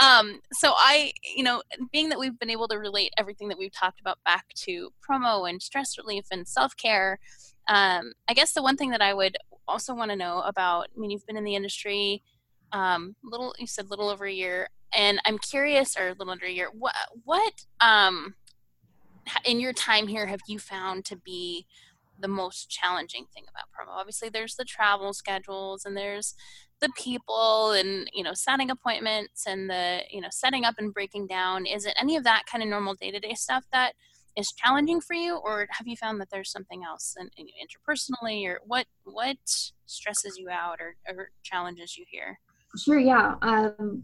um, 0.01 0.41
so 0.53 0.74
I, 0.75 1.12
you 1.36 1.43
know, 1.43 1.62
being 1.91 2.09
that 2.09 2.19
we've 2.19 2.38
been 2.39 2.50
able 2.50 2.67
to 2.69 2.77
relate 2.77 3.13
everything 3.17 3.48
that 3.50 3.57
we've 3.57 3.74
talked 3.74 4.00
about 4.00 4.19
back 4.25 4.48
to 4.55 4.89
promo 5.07 5.50
and 5.50 5.62
stress 5.62 5.98
relief 5.98 6.25
and 6.31 6.48
self 6.48 6.75
care, 6.75 7.19
um, 7.67 8.13
I 8.27 8.33
guess 8.33 8.53
the 8.53 8.63
one 8.63 8.77
thing 8.77 8.91
that 8.91 9.01
I 9.01 9.13
would 9.13 9.38
also 9.67 9.93
want 9.93 10.12
to 10.12 10.17
know 10.17 10.41
about. 10.41 10.88
I 10.95 11.00
mean, 11.00 11.12
you've 11.12 11.25
been 11.25 11.38
in 11.38 11.43
the 11.43 11.55
industry, 11.55 12.24
um, 12.71 13.15
little. 13.24 13.53
You 13.59 13.67
said 13.67 13.89
little 13.89 14.09
over 14.09 14.25
a 14.25 14.31
year, 14.31 14.69
and 14.93 15.19
I'm 15.25 15.38
curious, 15.38 15.95
or 15.98 16.07
a 16.07 16.13
little 16.13 16.31
under 16.31 16.45
a 16.45 16.51
year. 16.51 16.69
What 16.74 16.95
what 17.24 17.65
um, 17.79 18.33
in 19.45 19.59
your 19.59 19.74
time 19.74 20.07
here 20.07 20.27
have 20.27 20.41
you 20.48 20.59
found 20.59 21.05
to 21.05 21.15
be 21.15 21.67
the 22.19 22.27
most 22.27 22.69
challenging 22.69 23.25
thing 23.33 23.45
about 23.50 23.65
promo 23.71 23.98
obviously 23.98 24.27
there's 24.27 24.55
the 24.55 24.65
travel 24.65 25.13
schedules 25.13 25.86
and 25.86 25.95
there's 25.95 26.36
the 26.81 26.89
people 26.98 27.71
and 27.71 28.09
you 28.13 28.24
know 28.24 28.33
setting 28.33 28.69
appointments 28.69 29.45
and 29.48 29.69
the 29.69 30.01
you 30.09 30.21
know 30.21 30.29
setting 30.31 30.65
up 30.65 30.75
and 30.77 30.93
breaking 30.93 31.27
down 31.27 31.65
is 31.65 31.86
it 31.86 31.93
any 32.00 32.15
of 32.15 32.24
that 32.24 32.43
kind 32.50 32.63
of 32.63 32.69
normal 32.69 32.93
day-to-day 32.95 33.33
stuff 33.33 33.65
that 33.71 33.93
is 34.38 34.53
challenging 34.57 35.01
for 35.01 35.15
you 35.15 35.36
or 35.38 35.67
have 35.71 35.88
you 35.88 35.98
found 35.98 36.21
that 36.21 36.29
there's 36.31 36.51
something 36.51 36.83
else 36.83 37.15
in 37.19 37.27
interpersonally 37.27 38.45
or 38.45 38.59
what 38.65 38.86
what 39.03 39.38
stresses 39.86 40.38
you 40.38 40.50
out 40.50 40.79
or, 40.79 40.95
or 41.07 41.29
challenges 41.43 41.98
you 41.98 42.05
here? 42.09 42.39
Sure 42.77 43.00
yeah 43.00 43.36
um, 43.41 44.03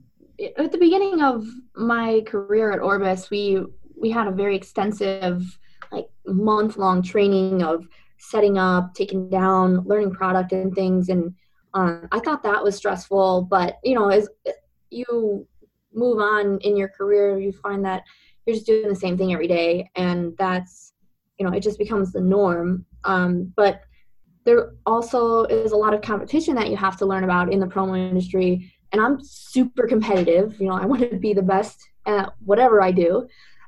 at 0.57 0.71
the 0.71 0.77
beginning 0.77 1.21
of 1.21 1.47
my 1.75 2.21
career 2.25 2.71
at 2.71 2.79
Orbis, 2.79 3.29
we 3.29 3.63
we 3.97 4.11
had 4.11 4.27
a 4.27 4.31
very 4.31 4.55
extensive, 4.55 5.57
like 5.91 6.07
month 6.25 6.77
long 6.77 7.01
training 7.01 7.63
of 7.63 7.87
setting 8.17 8.57
up, 8.57 8.93
taking 8.93 9.29
down, 9.29 9.83
learning 9.85 10.11
product 10.11 10.51
and 10.51 10.73
things, 10.73 11.09
and 11.09 11.33
um, 11.75 12.07
I 12.11 12.19
thought 12.19 12.41
that 12.43 12.63
was 12.63 12.75
stressful. 12.75 13.43
But 13.43 13.77
you 13.83 13.93
know, 13.93 14.09
as 14.09 14.27
you 14.89 15.47
move 15.93 16.19
on 16.19 16.57
in 16.61 16.75
your 16.75 16.87
career, 16.87 17.37
you 17.37 17.51
find 17.51 17.85
that 17.85 18.03
you're 18.45 18.55
just 18.55 18.65
doing 18.65 18.89
the 18.89 18.95
same 18.95 19.17
thing 19.17 19.33
every 19.33 19.47
day, 19.47 19.91
and 19.95 20.35
that's 20.37 20.93
you 21.37 21.45
know, 21.45 21.53
it 21.53 21.61
just 21.61 21.77
becomes 21.77 22.11
the 22.11 22.21
norm. 22.21 22.85
Um, 23.03 23.53
but 23.55 23.81
there 24.45 24.71
also 24.85 25.43
is 25.45 25.73
a 25.73 25.75
lot 25.75 25.93
of 25.93 26.01
competition 26.01 26.55
that 26.55 26.69
you 26.69 26.77
have 26.77 26.95
to 26.97 27.05
learn 27.05 27.23
about 27.23 27.51
in 27.51 27.59
the 27.59 27.65
promo 27.65 27.97
industry 27.97 28.71
and 28.91 29.01
i'm 29.01 29.21
super 29.21 29.87
competitive 29.87 30.59
you 30.61 30.67
know 30.67 30.75
i 30.75 30.85
want 30.85 31.01
to 31.01 31.17
be 31.17 31.33
the 31.33 31.41
best 31.41 31.89
at 32.05 32.29
whatever 32.45 32.81
i 32.81 32.91
do 32.91 33.27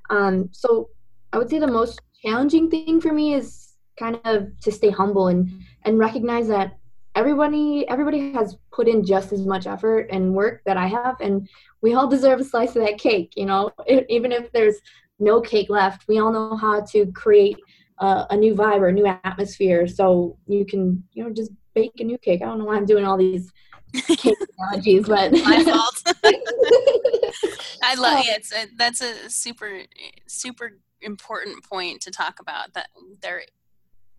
um, 0.10 0.48
so 0.52 0.90
i 1.34 1.38
would 1.38 1.50
say 1.50 1.60
the 1.60 1.68
most 1.68 2.00
challenging 2.24 2.70
thing 2.70 3.02
for 3.02 3.12
me 3.12 3.34
is 3.34 3.74
kind 3.98 4.20
of 4.24 4.48
to 4.62 4.72
stay 4.72 4.90
humble 4.90 5.28
and 5.28 5.50
and 5.84 5.98
recognize 5.98 6.48
that 6.48 6.78
everybody 7.18 7.88
everybody 7.90 8.32
has 8.32 8.58
put 8.72 8.88
in 8.88 9.04
just 9.04 9.34
as 9.34 9.46
much 9.46 9.66
effort 9.66 10.08
and 10.12 10.34
work 10.34 10.62
that 10.66 10.78
i 10.78 10.86
have 10.86 11.16
and 11.20 11.50
we 11.82 11.94
all 11.96 12.08
deserve 12.08 12.40
a 12.40 12.44
slice 12.44 12.76
of 12.76 12.84
that 12.84 12.98
cake 12.98 13.34
you 13.36 13.46
know? 13.46 13.72
Even 14.08 14.32
if 14.32 14.52
there's 14.52 14.76
no 15.20 15.42
cake 15.42 15.70
left 15.70 16.08
we 16.08 16.20
all 16.20 16.32
know 16.32 16.56
how 16.56 16.80
to 16.82 17.12
create 17.14 17.58
uh, 18.00 18.26
a 18.30 18.38
new 18.38 18.54
vibe 18.54 18.80
or 18.80 18.90
a 18.90 18.94
new 18.94 19.08
atmosphere. 19.08 19.88
So 19.88 20.38
you 20.48 20.66
can 20.66 21.04
you 21.14 21.24
know 21.24 21.32
just 21.32 21.52
bake 21.74 21.94
a 22.00 22.04
new 22.04 22.18
cake. 22.18 22.42
I 22.42 22.46
don't 22.46 22.60
know 22.60 22.66
why 22.66 22.76
i'm 22.76 22.86
doing 22.86 23.06
all 23.06 23.18
these 23.18 23.52
cake 23.94 24.36
analogies 24.60 25.08
but 25.08 25.32
my 25.32 25.64
fault. 25.64 26.02
I 27.84 27.96
love 27.96 28.20
it 28.20 28.38
it's 28.38 28.54
a, 28.54 28.66
that's 28.78 29.02
a 29.02 29.30
super 29.30 29.82
super 30.28 30.78
important 31.02 31.64
point 31.64 32.02
to 32.02 32.12
talk 32.12 32.40
about 32.40 32.74
that 32.74 32.90
there 33.22 33.44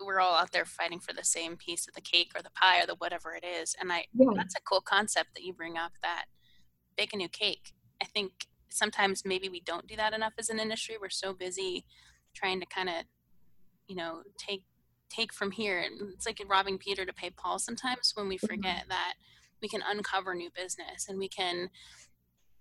we're 0.01 0.21
all 0.21 0.37
out 0.37 0.53
there 0.53 0.65
fighting 0.65 1.01
for 1.01 1.13
the 1.13 1.25
same 1.25 1.57
piece 1.57 1.87
of 1.87 1.95
the 1.95 2.01
cake 2.01 2.33
or 2.35 2.43
the 2.43 2.51
pie 2.51 2.81
or 2.81 2.87
the 2.87 2.95
whatever 2.97 3.35
it 3.35 3.45
is 3.45 3.75
and 3.81 3.93
i 3.93 4.05
yeah. 4.15 4.27
that's 4.37 4.55
a 4.57 4.63
cool 4.63 4.81
concept 4.81 5.31
that 5.35 5.45
you 5.45 5.53
bring 5.53 5.77
up 5.77 5.93
that 6.03 6.27
bake 6.97 7.13
a 7.13 7.17
new 7.17 7.29
cake 7.29 7.73
i 8.03 8.05
think 8.05 8.33
sometimes 8.69 9.23
maybe 9.25 9.49
we 9.49 9.61
don't 9.61 9.87
do 9.87 9.97
that 9.97 10.13
enough 10.13 10.35
as 10.39 10.49
an 10.49 10.59
industry 10.59 10.97
we're 11.01 11.09
so 11.09 11.33
busy 11.33 11.85
trying 12.35 12.61
to 12.61 12.67
kind 12.67 12.89
of 12.89 13.05
you 13.87 13.97
know 13.97 14.23
take 14.39 14.63
take 15.09 15.33
from 15.33 15.51
here 15.51 15.81
and 15.81 16.13
it's 16.13 16.27
like 16.27 16.41
robbing 16.49 16.79
peter 16.79 17.05
to 17.05 17.13
pay 17.13 17.31
paul 17.31 17.59
sometimes 17.59 18.13
when 18.15 18.29
we 18.29 18.37
mm-hmm. 18.37 18.47
forget 18.47 18.85
that 18.89 19.15
we 19.61 19.69
can 19.69 19.83
uncover 19.89 20.35
new 20.35 20.51
business 20.55 21.09
and 21.09 21.19
we 21.19 21.29
can 21.29 21.69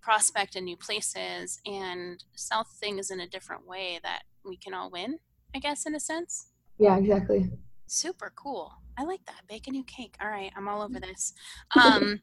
prospect 0.00 0.56
in 0.56 0.64
new 0.64 0.76
places 0.76 1.60
and 1.66 2.24
sell 2.34 2.64
things 2.64 3.10
in 3.10 3.20
a 3.20 3.28
different 3.28 3.66
way 3.66 4.00
that 4.02 4.22
we 4.44 4.56
can 4.56 4.72
all 4.72 4.90
win 4.90 5.18
i 5.54 5.58
guess 5.58 5.84
in 5.86 5.94
a 5.94 6.00
sense 6.00 6.48
yeah 6.78 6.96
exactly. 6.96 7.50
Super 7.86 8.32
cool. 8.36 8.72
I 8.96 9.04
like 9.04 9.24
that 9.26 9.42
bake 9.48 9.66
a 9.68 9.70
new 9.70 9.84
cake. 9.84 10.16
All 10.20 10.28
right 10.28 10.52
i'm 10.56 10.68
all 10.68 10.82
over 10.82 11.00
this. 11.00 11.32
Um 11.76 12.20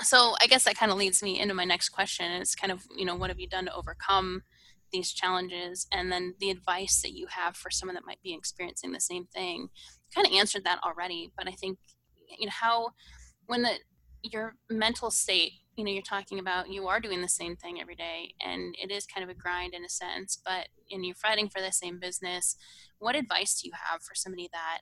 so 0.00 0.36
i 0.40 0.46
guess 0.46 0.64
that 0.64 0.76
kind 0.76 0.92
of 0.92 0.98
leads 0.98 1.22
me 1.22 1.40
into 1.40 1.54
my 1.54 1.64
next 1.64 1.88
question 1.88 2.30
it's 2.30 2.54
kind 2.54 2.70
of 2.70 2.86
you 2.96 3.04
know 3.04 3.16
what 3.16 3.30
have 3.30 3.40
you 3.40 3.48
done 3.48 3.64
to 3.64 3.74
overcome 3.74 4.42
these 4.90 5.12
challenges? 5.12 5.86
And 5.92 6.10
then 6.10 6.34
the 6.40 6.50
advice 6.50 7.02
that 7.02 7.12
you 7.12 7.26
have 7.28 7.56
for 7.56 7.70
someone 7.70 7.94
that 7.94 8.06
might 8.06 8.22
be 8.22 8.32
experiencing 8.32 8.92
the 8.92 9.00
same 9.00 9.26
thing 9.26 9.68
kind 10.14 10.26
of 10.26 10.32
answered 10.32 10.64
that 10.64 10.80
already 10.84 11.30
but 11.36 11.48
i 11.48 11.52
think 11.52 11.78
you 12.38 12.46
know 12.46 12.52
how 12.52 12.88
when 13.46 13.62
the 13.62 13.72
your 14.22 14.54
mental 14.70 15.10
state 15.10 15.52
you 15.76 15.84
know 15.84 15.90
you're 15.90 16.02
talking 16.02 16.38
about 16.38 16.70
you 16.70 16.86
are 16.86 17.00
doing 17.00 17.20
the 17.22 17.28
same 17.28 17.56
thing 17.56 17.80
every 17.80 17.94
day 17.94 18.34
and 18.44 18.74
it 18.82 18.90
is 18.90 19.06
kind 19.06 19.22
of 19.22 19.30
a 19.30 19.38
grind 19.38 19.74
in 19.74 19.84
a 19.84 19.88
sense 19.88 20.40
but 20.44 20.68
and 20.90 21.04
you're 21.04 21.14
fighting 21.14 21.48
for 21.48 21.60
the 21.60 21.70
same 21.70 21.98
business 22.00 22.56
what 22.98 23.16
advice 23.16 23.60
do 23.60 23.68
you 23.68 23.72
have 23.74 24.02
for 24.02 24.14
somebody 24.14 24.48
that 24.52 24.80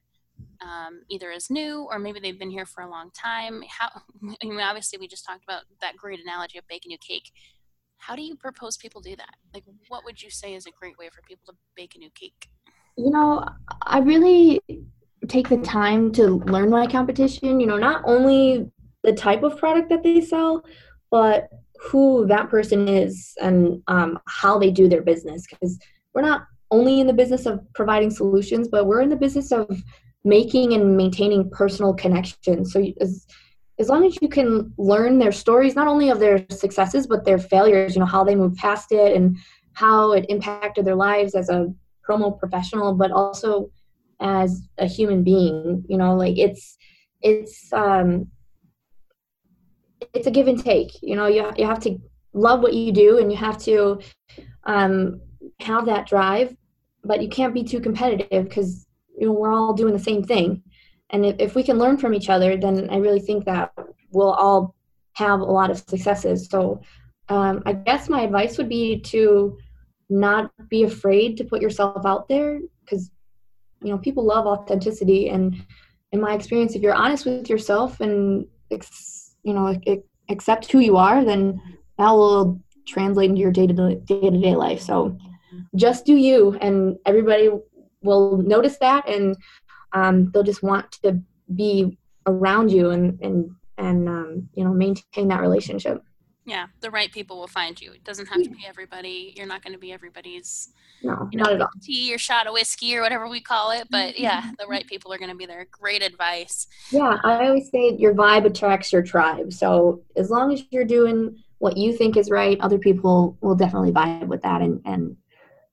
um, 0.63 1.01
either 1.09 1.31
is 1.31 1.51
new 1.51 1.87
or 1.91 1.99
maybe 1.99 2.21
they've 2.21 2.39
been 2.39 2.51
here 2.51 2.67
for 2.67 2.83
a 2.83 2.91
long 2.91 3.11
time 3.11 3.63
how 3.69 3.89
I 4.43 4.47
mean, 4.47 4.61
obviously 4.61 4.99
we 4.99 5.09
just 5.09 5.25
talked 5.25 5.45
about 5.45 5.63
that 5.81 5.97
great 5.97 6.21
analogy 6.21 6.59
of 6.59 6.65
baking 6.69 6.93
a 6.93 6.95
new 6.95 6.99
cake 6.99 7.31
how 7.99 8.15
do 8.15 8.23
you 8.23 8.37
propose 8.37 8.77
people 8.77 9.01
do 9.01 9.17
that? 9.17 9.35
Like, 9.55 9.65
what 9.89 10.05
would 10.05 10.23
you 10.23 10.31
say 10.31 10.55
is 10.55 10.67
a 10.67 10.71
great 10.71 10.99
way 10.99 11.09
for 11.09 11.23
people 11.23 11.43
to 11.47 11.55
bake 11.75 11.95
a 11.95 11.99
new 11.99 12.11
cake? 12.11 12.49
You 12.97 13.11
know, 13.11 13.45
I 13.83 13.99
really 13.99 14.61
take 15.29 15.49
the 15.49 15.59
time 15.59 16.13
to 16.13 16.43
learn 16.47 16.71
my 16.71 16.87
competition. 16.87 17.61
You 17.61 17.67
know, 17.67 17.77
not 17.77 18.03
only 18.07 18.71
the 19.03 19.13
type 19.13 19.43
of 19.43 19.59
product 19.59 19.89
that 19.91 20.03
they 20.03 20.21
sell, 20.21 20.65
but 21.11 21.49
who 21.81 22.27
that 22.27 22.49
person 22.49 22.89
is 22.89 23.35
and 23.41 23.83
um, 23.89 24.19
how 24.27 24.59
they 24.59 24.71
do 24.71 24.89
their 24.89 25.03
business. 25.03 25.47
Because 25.49 25.79
we're 26.15 26.23
not 26.23 26.47
only 26.71 27.01
in 27.01 27.07
the 27.07 27.13
business 27.13 27.47
of 27.47 27.61
providing 27.75 28.11
solutions, 28.11 28.69
but 28.69 28.87
we're 28.87 29.01
in 29.01 29.09
the 29.09 29.17
business 29.17 29.53
of 29.53 29.83
making 30.25 30.73
and 30.73 30.97
maintaining 30.97 31.49
personal 31.51 31.95
connections. 31.95 32.73
So 32.73 32.85
as 33.01 33.27
as 33.79 33.89
long 33.89 34.07
as 34.07 34.17
you 34.23 34.29
can 34.29 34.73
learn 34.79 35.19
their 35.19 35.33
stories, 35.33 35.77
not 35.77 35.87
only 35.87 36.09
of 36.09 36.19
their 36.19 36.47
successes, 36.51 37.07
but 37.07 37.25
their 37.25 37.39
failures, 37.39 37.95
you 37.95 38.01
know, 38.01 38.07
how 38.07 38.25
they 38.25 38.35
moved 38.35 38.57
past 38.57 38.91
it 38.91 39.15
and 39.15 39.37
how 39.75 40.13
it 40.13 40.25
impacted 40.31 40.85
their 40.85 40.95
lives 40.95 41.35
as 41.35 41.51
a 41.51 41.73
promo 42.09 42.39
professional, 42.39 42.95
but 42.95 43.11
also 43.11 43.71
as 44.21 44.67
a 44.79 44.87
human 44.87 45.23
being, 45.23 45.85
you 45.89 45.99
know, 45.99 46.17
like 46.17 46.39
it's, 46.39 46.79
it's, 47.21 47.71
um, 47.75 48.29
it's 50.15 50.27
a 50.27 50.31
give 50.31 50.49
and 50.49 50.63
take, 50.65 51.03
you 51.03 51.15
know, 51.15 51.27
you, 51.27 51.51
you 51.59 51.67
have 51.67 51.81
to 51.81 51.99
love 52.33 52.61
what 52.61 52.73
you 52.73 52.93
do 52.93 53.19
and 53.19 53.31
you 53.31 53.37
have 53.37 53.59
to, 53.59 54.01
um, 54.65 55.21
have 55.61 55.87
that 55.87 56.07
drive, 56.07 56.57
but 57.05 57.23
you 57.23 57.29
can't 57.29 57.55
be 57.55 57.65
too 57.65 57.81
competitive 57.81 58.45
because, 58.45 58.87
you 59.19 59.27
know, 59.27 59.33
we're 59.33 59.53
all 59.53 59.73
doing 59.73 59.93
the 59.93 59.99
same 59.99 60.23
thing. 60.23 60.63
And 61.11 61.25
if, 61.25 61.37
if 61.39 61.55
we 61.55 61.63
can 61.63 61.79
learn 61.79 61.99
from 61.99 62.15
each 62.15 62.29
other 62.29 62.57
then 62.57 62.89
i 62.91 62.97
really 62.97 63.21
think 63.21 63.45
that 63.45 63.73
we'll 64.11 64.33
all 64.33 64.75
have 65.15 65.41
a 65.41 65.45
lot 65.45 65.71
of 65.71 65.79
successes. 65.79 66.49
So 66.49 66.81
um, 67.29 67.63
i 67.67 67.73
guess 67.73 68.09
my 68.09 68.23
advice 68.23 68.59
would 68.59 68.69
be 68.69 69.01
to 69.01 69.57
not 70.09 70.53
be 70.69 70.85
afraid 70.85 71.37
to 71.37 71.45
put 71.45 71.61
yourself 71.61 72.07
out 72.07 72.29
there 72.29 72.61
because 72.85 73.11
you 73.83 73.91
know 73.91 73.99
people 73.99 74.25
love 74.25 74.47
authenticity. 74.47 75.29
And 75.29 75.65
in 76.13 76.21
my 76.21 76.35
experience 76.35 76.75
if 76.75 76.83
you're 76.83 76.95
honest 76.95 77.27
with 77.27 77.49
yourself 77.49 78.01
and 78.01 78.47
you 78.71 79.53
know 79.55 79.81
accept 80.29 80.71
who 80.73 80.81
you 80.81 80.97
are 80.97 81.25
then 81.25 81.61
that 81.99 82.11
will 82.11 82.61
translate 82.87 83.31
into 83.31 83.41
your 83.41 83.51
day-to-day 83.51 84.55
life. 84.55 84.81
So 84.81 85.17
just 85.75 86.05
do 86.05 86.15
you 86.17 86.57
and 86.61 86.99
everybody 87.07 87.51
will 88.03 88.39
notice 88.39 88.79
that 88.79 89.09
and 89.09 89.37
um, 89.93 90.31
they'll 90.31 90.43
just 90.43 90.63
want 90.63 90.93
to 91.03 91.21
be 91.55 91.97
around 92.27 92.71
you 92.71 92.91
and 92.91 93.21
and 93.21 93.51
and 93.79 94.09
um, 94.09 94.49
you 94.55 94.65
know 94.65 94.73
maintain 94.73 95.29
that 95.29 95.41
relationship. 95.41 96.03
Yeah 96.45 96.67
the 96.81 96.91
right 96.91 97.11
people 97.11 97.39
will 97.39 97.49
find 97.49 97.81
you. 97.81 97.93
It 97.93 98.05
doesn't 98.05 98.27
have 98.27 98.43
to 98.43 98.51
be 98.51 98.65
everybody. 98.67 99.35
You're 99.37 99.47
not 99.47 99.63
going 99.63 99.73
to 99.73 99.79
be 99.79 99.93
everybody's 99.93 100.73
no 101.03 101.29
you 101.33 101.39
know, 101.39 101.45
not 101.45 101.53
at 101.55 101.61
all. 101.63 101.69
tea 101.83 102.15
or 102.15 102.19
shot 102.19 102.47
of 102.47 102.53
whiskey 102.53 102.97
or 102.97 103.03
whatever 103.03 103.29
we 103.29 103.41
call 103.41 103.71
it 103.71 103.87
but 103.91 104.19
yeah 104.19 104.51
the 104.59 104.67
right 104.67 104.87
people 104.87 105.13
are 105.13 105.19
going 105.19 105.31
to 105.31 105.37
be 105.37 105.47
there. 105.47 105.67
Great 105.71 106.03
advice. 106.03 106.69
Yeah 106.91 107.19
i 107.25 107.47
always 107.47 107.71
say 107.71 107.97
your 107.99 108.15
vibe 108.15 108.45
attracts 108.45 108.93
your 108.93 109.03
tribe 109.03 109.53
so 109.53 110.03
as 110.17 110.31
long 110.31 110.53
as 110.53 110.65
you're 110.71 110.85
doing 110.85 111.37
what 111.59 111.77
you 111.77 111.97
think 111.97 112.17
is 112.17 112.31
right 112.31 112.59
other 112.61 112.79
people 112.79 113.37
will 113.41 113.55
definitely 113.55 113.93
vibe 113.93 114.27
with 114.27 114.43
that 114.43 114.63
and 114.63 114.81
and 114.85 115.17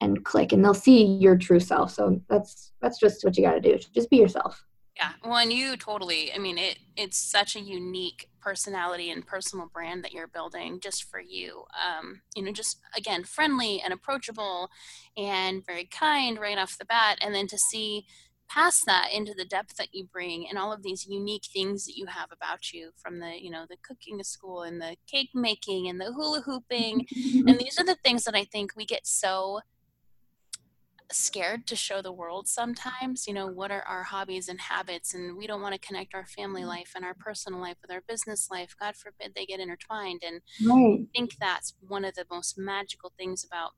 and 0.04 0.24
click 0.26 0.52
and 0.52 0.64
they'll 0.64 0.74
see 0.74 1.06
your 1.06 1.38
true 1.38 1.60
self. 1.60 1.92
So 1.92 2.22
that's 2.30 2.72
that's 2.82 3.00
just 3.00 3.24
what 3.24 3.38
you 3.38 3.44
got 3.44 3.54
to 3.54 3.62
do 3.62 3.78
just 3.94 4.10
be 4.10 4.18
yourself. 4.18 4.64
Yeah 4.96 5.12
well 5.24 5.38
and 5.38 5.52
you 5.52 5.76
totally 5.76 6.32
i 6.34 6.38
mean 6.38 6.60
it 6.60 6.78
it's 6.96 7.18
such 7.18 7.56
a 7.56 7.60
unique 7.60 8.30
personality 8.44 9.10
and 9.10 9.26
personal 9.26 9.70
brand 9.74 10.04
that 10.04 10.12
you're 10.12 10.28
building 10.28 10.80
just 10.82 11.06
for 11.06 11.20
you. 11.20 11.64
Um, 11.74 12.22
you 12.36 12.44
know 12.44 12.52
just 12.52 12.80
again 12.96 13.24
friendly 13.24 13.82
and 13.82 13.94
approachable 13.94 14.70
and 15.18 15.66
very 15.66 15.86
kind 15.86 16.40
right 16.40 16.58
off 16.58 16.78
the 16.78 16.86
bat. 16.86 17.18
And 17.22 17.34
then 17.34 17.48
to 17.48 17.58
see 17.58 18.06
past 18.50 18.86
that 18.86 19.08
into 19.12 19.34
the 19.34 19.46
depth 19.46 19.78
that 19.78 19.88
you 19.94 20.06
bring 20.06 20.48
and 20.48 20.58
all 20.58 20.74
of 20.74 20.84
these 20.84 21.08
unique 21.08 21.46
things 21.52 21.86
that 21.86 21.98
you 21.98 22.06
have 22.06 22.32
about 22.32 22.72
you 22.72 22.92
from 22.98 23.20
the 23.20 23.42
you 23.42 23.50
know 23.50 23.66
the 23.70 23.78
cooking 23.82 24.22
school 24.24 24.64
and 24.64 24.82
the 24.82 24.96
cake 25.08 25.30
making 25.34 25.88
and 25.88 26.00
the 26.00 26.12
hula 26.14 26.42
hooping. 26.42 27.08
And 27.48 27.58
these 27.60 27.80
are 27.80 27.86
the 27.86 27.98
things 28.04 28.24
that 28.26 28.36
i 28.36 28.44
think 28.44 28.72
we 28.76 28.86
get 28.86 29.08
so 29.08 29.62
scared 31.13 31.65
to 31.67 31.75
show 31.75 32.01
the 32.01 32.12
world 32.12 32.48
sometimes 32.48 33.27
you 33.27 33.34
know 33.34 33.48
what 33.48 33.72
are 33.72 33.84
our 33.84 34.03
hobbies 34.03 34.50
and 34.50 34.60
habits 34.60 35.13
and 35.13 35.38
we 35.38 35.48
don't 35.48 35.62
want 35.62 35.74
to 35.74 35.88
connect 35.88 36.13
our 36.13 36.25
family 36.25 36.62
mm. 36.63 36.67
life 36.67 36.91
and 36.96 37.05
our 37.05 37.13
personal 37.13 37.60
life 37.60 37.77
with 37.82 37.91
our 37.91 38.01
business 38.08 38.50
life 38.51 38.75
god 38.79 38.96
forbid 38.96 39.34
they 39.36 39.46
get 39.46 39.60
intertwined 39.60 40.22
and 40.25 40.41
right. 40.67 41.00
i 41.01 41.05
think 41.15 41.36
that's 41.39 41.74
one 41.88 42.05
of 42.05 42.15
the 42.15 42.25
most 42.29 42.58
magical 42.58 43.12
things 43.17 43.46
about 43.46 43.72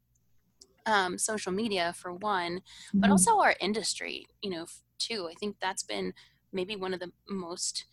um, 0.88 1.18
social 1.18 1.52
media 1.52 1.94
for 1.98 2.14
one 2.14 2.58
mm-hmm. 2.58 3.00
but 3.00 3.10
also 3.10 3.40
our 3.40 3.56
industry 3.60 4.26
you 4.42 4.50
know 4.50 4.66
too 5.00 5.28
i 5.30 5.34
think 5.34 5.56
that's 5.62 5.84
been 5.84 6.14
maybe 6.54 6.76
one 6.76 6.94
of 6.94 7.00
the 7.00 7.12
most 7.28 7.86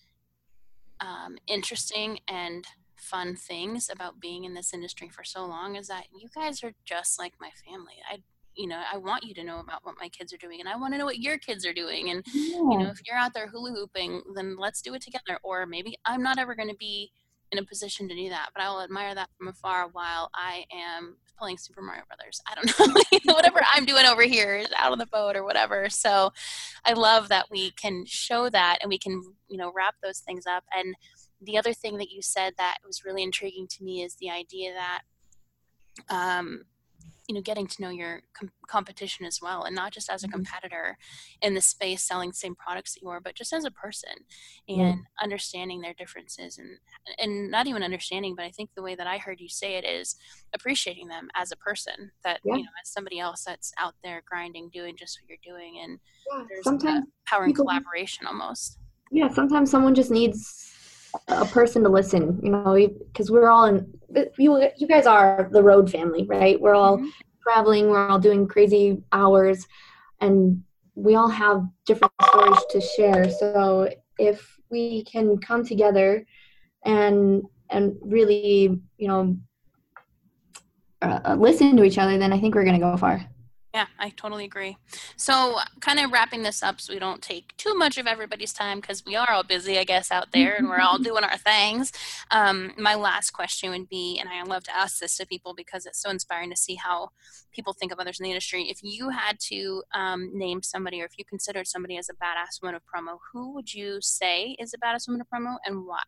um, 1.01 1.37
interesting 1.49 2.21
and 2.29 2.67
fun 3.03 3.35
things 3.35 3.91
about 3.93 4.21
being 4.21 4.45
in 4.45 4.55
this 4.55 4.73
industry 4.73 5.09
for 5.09 5.25
so 5.25 5.45
long 5.45 5.75
is 5.75 5.89
that 5.89 6.07
you 6.17 6.29
guys 6.33 6.63
are 6.63 6.73
just 6.85 7.19
like 7.19 7.35
my 7.41 7.51
family. 7.67 7.97
I 8.09 8.23
you 8.57 8.67
know, 8.67 8.81
I 8.93 8.99
want 8.99 9.25
you 9.25 9.35
to 9.35 9.45
know 9.45 9.61
about 9.61 9.85
what 9.85 9.95
my 10.01 10.09
kids 10.09 10.33
are 10.33 10.39
doing 10.39 10.61
and 10.61 10.69
I 10.69 10.77
want 10.77 10.95
to 10.95 10.99
know 10.99 11.05
what 11.05 11.19
your 11.19 11.39
kids 11.39 11.65
are 11.67 11.73
doing. 11.73 12.11
And, 12.11 12.23
yeah. 12.33 12.57
you 12.57 12.79
know, 12.79 12.91
if 12.91 13.01
you're 13.07 13.17
out 13.17 13.35
there 13.35 13.49
hula 13.49 13.73
hooping, 13.73 14.23
then 14.35 14.57
let's 14.59 14.83
do 14.83 14.95
it 14.95 15.03
together. 15.03 15.39
Or 15.43 15.67
maybe 15.67 15.97
I'm 16.05 16.23
not 16.23 16.39
ever 16.39 16.55
going 16.55 16.69
to 16.69 16.77
be 16.77 17.11
in 17.51 17.59
a 17.59 17.65
position 17.65 18.09
to 18.09 18.15
do 18.15 18.29
that, 18.31 18.49
but 18.55 18.63
I 18.63 18.71
will 18.71 18.83
admire 18.83 19.15
that 19.15 19.29
from 19.37 19.49
afar 19.49 19.89
while 19.89 20.31
I 20.35 20.65
am 20.73 21.17
playing 21.39 21.59
Super 21.59 21.83
Mario 21.83 22.03
Brothers. 22.07 22.41
I 22.47 22.55
don't 22.55 23.27
know, 23.27 23.35
whatever 23.35 23.61
I'm 23.75 23.85
doing 23.85 24.07
over 24.07 24.23
here 24.23 24.57
is 24.57 24.69
out 24.79 24.93
on 24.93 24.99
the 24.99 25.07
boat 25.07 25.37
or 25.37 25.45
whatever. 25.45 25.89
So 25.91 26.33
I 26.85 26.95
love 26.95 27.29
that 27.29 27.51
we 27.51 27.73
can 27.73 28.05
show 28.07 28.49
that 28.49 28.79
and 28.81 28.89
we 28.89 28.99
can, 28.99 29.23
you 29.49 29.59
know, 29.59 29.73
wrap 29.75 29.97
those 30.03 30.21
things 30.21 30.47
up. 30.47 30.65
And 30.75 30.95
the 31.43 31.59
other 31.59 31.75
thing 31.75 31.99
that 31.99 32.11
you 32.11 32.23
said 32.23 32.55
that 32.57 32.79
was 32.87 33.05
really 33.05 33.23
intriguing 33.23 33.67
to 33.69 33.85
me 33.85 34.03
is 34.03 34.17
the 34.17 34.31
idea 34.31 34.73
that 34.75 35.03
um, 36.09 36.65
you 37.29 37.35
know 37.35 37.41
getting 37.41 37.67
to 37.67 37.83
know 37.83 37.91
your 37.91 38.21
com- 38.35 38.51
competition 38.67 39.25
as 39.25 39.39
well 39.41 39.63
and 39.65 39.75
not 39.75 39.93
just 39.93 40.11
as 40.11 40.23
a 40.23 40.27
mm-hmm. 40.27 40.37
competitor 40.37 40.97
in 41.41 41.55
the 41.55 41.61
space 41.61 42.03
selling 42.03 42.31
the 42.31 42.35
same 42.35 42.55
products 42.55 42.95
that 42.95 43.03
you 43.03 43.09
are 43.09 43.21
but 43.21 43.35
just 43.35 43.53
as 43.53 43.65
a 43.65 43.71
person 43.71 44.13
and 44.69 44.79
yeah. 44.79 44.95
understanding 45.23 45.81
their 45.81 45.95
differences 45.95 46.59
and 46.59 46.79
and 47.19 47.51
not 47.51 47.67
even 47.67 47.83
understanding 47.83 48.35
but 48.35 48.45
i 48.45 48.51
think 48.51 48.71
the 48.75 48.83
way 48.83 48.95
that 48.95 49.07
i 49.07 49.19
heard 49.19 49.41
you 49.41 49.49
say 49.49 49.75
it 49.75 49.85
is 49.85 50.17
appreciating 50.55 51.09
them 51.09 51.29
as 51.35 51.53
a 51.53 51.57
person 51.57 52.11
that 52.25 52.41
yeah. 52.45 52.57
you 52.57 52.63
know 52.63 52.71
as 52.83 52.91
somebody 52.91 53.19
else 53.19 53.45
that's 53.45 53.73
out 53.79 53.95
there 54.03 54.23
grinding 54.29 54.69
doing 54.73 54.97
just 54.99 55.19
what 55.21 55.29
you're 55.29 55.57
doing 55.57 55.81
and 55.83 55.99
yeah. 56.33 56.45
there's 56.49 56.65
sometimes 56.65 57.07
power 57.27 57.45
and 57.45 57.55
collaboration 57.55 58.27
almost 58.27 58.79
yeah 59.11 59.29
sometimes 59.29 59.71
someone 59.71 59.95
just 59.95 60.11
needs 60.11 60.71
a 61.29 61.45
person 61.47 61.83
to 61.83 61.89
listen 61.89 62.41
you 62.43 62.51
know 62.51 62.75
because 63.13 63.31
we're 63.31 63.51
all 63.51 63.67
in 63.67 63.87
you, 64.39 64.69
you 64.77 64.87
guys 64.87 65.07
are 65.07 65.49
the 65.53 65.63
road 65.63 65.91
family 65.91 66.25
right? 66.25 66.61
We're 66.61 66.75
all 66.75 66.99
mm-hmm. 66.99 67.09
traveling 67.43 67.89
we're 67.89 68.09
all 68.09 68.19
doing 68.19 68.47
crazy 68.47 69.03
hours 69.13 69.67
and 70.21 70.63
we 70.95 71.15
all 71.15 71.29
have 71.29 71.65
different 71.87 72.13
stories 72.23 72.59
to 72.71 72.81
share. 72.81 73.31
So 73.31 73.89
if 74.19 74.59
we 74.71 75.05
can 75.05 75.39
come 75.39 75.65
together 75.65 76.25
and 76.85 77.43
and 77.71 77.97
really 78.03 78.81
you 78.99 79.09
know 79.09 79.37
uh, 81.01 81.37
listen 81.39 81.77
to 81.77 81.85
each 81.85 81.99
other 81.99 82.19
then 82.19 82.33
i 82.33 82.39
think 82.39 82.55
we're 82.55 82.65
going 82.65 82.79
to 82.79 82.81
go 82.81 82.97
far 82.97 83.25
yeah, 83.75 83.87
I 83.99 84.11
totally 84.11 84.45
agree. 84.45 84.77
So, 85.17 85.59
kind 85.81 85.99
of 85.99 86.13
wrapping 86.13 86.43
this 86.43 86.63
up 86.63 86.79
so 86.79 86.93
we 86.93 86.99
don't 86.99 87.23
take 87.23 87.57
too 87.57 87.75
much 87.75 87.97
of 87.97 88.07
everybody's 88.07 88.53
time 88.53 88.81
because 88.81 89.03
we 89.07 89.17
are 89.17 89.31
all 89.31 89.45
busy, 89.45 89.79
I 89.79 89.85
guess, 89.85 90.11
out 90.11 90.33
there 90.33 90.57
and 90.57 90.69
we're 90.69 90.81
all 90.81 90.99
doing 90.99 91.25
our 91.25 91.39
things. 91.39 91.91
Um, 92.31 92.73
my 92.77 92.95
last 92.95 93.31
question 93.31 93.71
would 93.71 93.89
be, 93.89 94.19
and 94.19 94.29
I 94.29 94.43
love 94.43 94.65
to 94.65 94.77
ask 94.77 94.99
this 94.99 95.17
to 95.17 95.27
people 95.27 95.55
because 95.55 95.87
it's 95.87 96.03
so 96.03 96.11
inspiring 96.11 96.51
to 96.51 96.57
see 96.57 96.75
how 96.75 97.11
people 97.51 97.73
think 97.73 97.93
of 97.93 97.99
others 97.99 98.21
in 98.21 98.25
the 98.25 98.31
industry. 98.31 98.65
If 98.65 98.81
you 98.83 99.09
had 99.09 99.41
to 99.49 99.83
um, 99.95 100.31
name 100.35 100.63
somebody 100.63 101.01
or 101.01 101.07
if 101.07 101.19
you 101.19 101.25
considered 101.25 101.67
somebody 101.67 101.97
as 101.97 102.11
a 102.11 102.15
badass 102.15 102.61
woman 102.61 102.75
of 102.75 102.83
promo, 102.83 103.19
who 103.33 103.55
would 103.55 103.73
you 103.73 103.99
say 104.03 104.55
is 104.59 104.75
a 104.75 104.79
badass 104.79 105.09
woman 105.09 105.23
of 105.23 105.29
promo 105.29 105.57
and 105.65 105.87
why? 105.87 106.03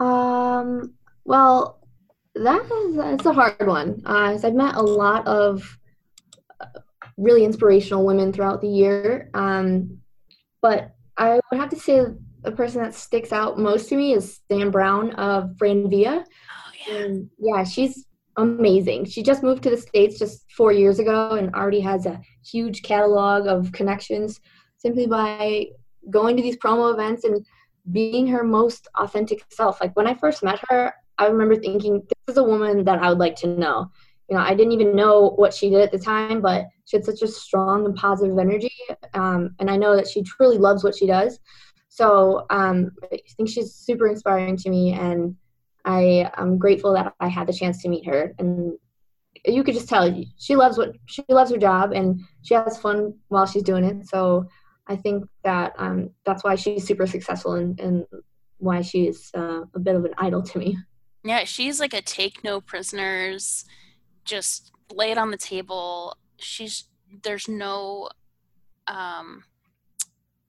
Um, 0.00 0.94
well, 1.26 1.86
that 2.34 2.64
is 2.64 2.96
that's 2.96 3.26
a 3.26 3.32
hard 3.32 3.66
one. 3.66 4.02
Uh, 4.06 4.38
I've 4.42 4.54
met 4.54 4.76
a 4.76 4.82
lot 4.82 5.26
of 5.26 5.78
really 7.16 7.44
inspirational 7.44 8.04
women 8.04 8.32
throughout 8.32 8.60
the 8.60 8.68
year. 8.68 9.30
Um, 9.34 9.98
but 10.62 10.94
I 11.16 11.40
would 11.50 11.60
have 11.60 11.70
to 11.70 11.78
say 11.78 12.04
the 12.42 12.52
person 12.52 12.82
that 12.82 12.94
sticks 12.94 13.32
out 13.32 13.58
most 13.58 13.88
to 13.88 13.96
me 13.96 14.12
is 14.12 14.40
Sam 14.50 14.70
Brown 14.70 15.12
of 15.12 15.50
Franvia. 15.60 16.24
Oh, 16.24 16.72
yeah. 16.88 16.96
And 16.96 17.30
yeah, 17.38 17.64
she's 17.64 18.06
amazing. 18.36 19.06
She 19.06 19.22
just 19.22 19.42
moved 19.42 19.62
to 19.62 19.70
the 19.70 19.76
States 19.76 20.18
just 20.18 20.44
four 20.52 20.72
years 20.72 20.98
ago 20.98 21.32
and 21.32 21.54
already 21.54 21.80
has 21.80 22.06
a 22.06 22.20
huge 22.44 22.82
catalog 22.82 23.46
of 23.46 23.72
connections 23.72 24.40
simply 24.76 25.06
by 25.06 25.66
going 26.10 26.36
to 26.36 26.42
these 26.42 26.58
promo 26.58 26.92
events 26.92 27.24
and 27.24 27.44
being 27.92 28.26
her 28.26 28.44
most 28.44 28.88
authentic 28.96 29.44
self. 29.50 29.80
Like 29.80 29.96
when 29.96 30.06
I 30.06 30.14
first 30.14 30.44
met 30.44 30.60
her, 30.68 30.92
I 31.18 31.26
remember 31.26 31.56
thinking, 31.56 32.02
this 32.08 32.34
is 32.34 32.36
a 32.36 32.44
woman 32.44 32.84
that 32.84 33.02
I 33.02 33.08
would 33.08 33.18
like 33.18 33.36
to 33.36 33.46
know 33.46 33.90
you 34.28 34.36
know, 34.36 34.42
I 34.42 34.54
didn't 34.54 34.72
even 34.72 34.96
know 34.96 35.30
what 35.36 35.54
she 35.54 35.70
did 35.70 35.80
at 35.80 35.92
the 35.92 35.98
time, 35.98 36.40
but 36.40 36.66
she 36.86 36.96
had 36.96 37.04
such 37.04 37.20
a 37.22 37.28
strong 37.28 37.84
and 37.84 37.94
positive 37.94 38.38
energy. 38.38 38.72
Um, 39.12 39.54
and 39.58 39.70
I 39.70 39.76
know 39.76 39.94
that 39.96 40.08
she 40.08 40.22
truly 40.22 40.56
loves 40.56 40.82
what 40.82 40.96
she 40.96 41.06
does. 41.06 41.38
So 41.88 42.46
um, 42.50 42.92
I 43.12 43.18
think 43.36 43.48
she's 43.48 43.74
super 43.74 44.06
inspiring 44.06 44.56
to 44.58 44.70
me, 44.70 44.92
and 44.92 45.36
I 45.84 46.30
am 46.36 46.58
grateful 46.58 46.92
that 46.94 47.14
I 47.20 47.28
had 47.28 47.46
the 47.46 47.52
chance 47.52 47.82
to 47.82 47.88
meet 47.88 48.06
her. 48.06 48.34
And 48.38 48.78
you 49.44 49.64
could 49.64 49.74
just 49.74 49.88
tell 49.88 50.24
she 50.38 50.56
loves 50.56 50.78
what 50.78 50.92
she 51.06 51.24
loves 51.28 51.50
her 51.50 51.58
job, 51.58 51.92
and 51.92 52.20
she 52.42 52.54
has 52.54 52.78
fun 52.78 53.14
while 53.28 53.46
she's 53.46 53.62
doing 53.62 53.84
it. 53.84 54.06
So 54.06 54.46
I 54.86 54.96
think 54.96 55.24
that 55.42 55.74
um, 55.78 56.10
that's 56.24 56.44
why 56.44 56.54
she's 56.54 56.86
super 56.86 57.06
successful, 57.06 57.54
and, 57.54 57.80
and 57.80 58.04
why 58.58 58.82
she's 58.82 59.30
uh, 59.34 59.62
a 59.74 59.78
bit 59.78 59.96
of 59.96 60.04
an 60.04 60.14
idol 60.18 60.42
to 60.42 60.58
me. 60.58 60.78
Yeah, 61.24 61.44
she's 61.44 61.80
like 61.80 61.94
a 61.94 62.02
take 62.02 62.44
no 62.44 62.60
prisoners 62.60 63.64
just 64.24 64.72
lay 64.92 65.10
it 65.10 65.18
on 65.18 65.30
the 65.30 65.36
table. 65.36 66.16
She's 66.38 66.84
there's 67.22 67.48
no 67.48 68.08
um 68.86 69.44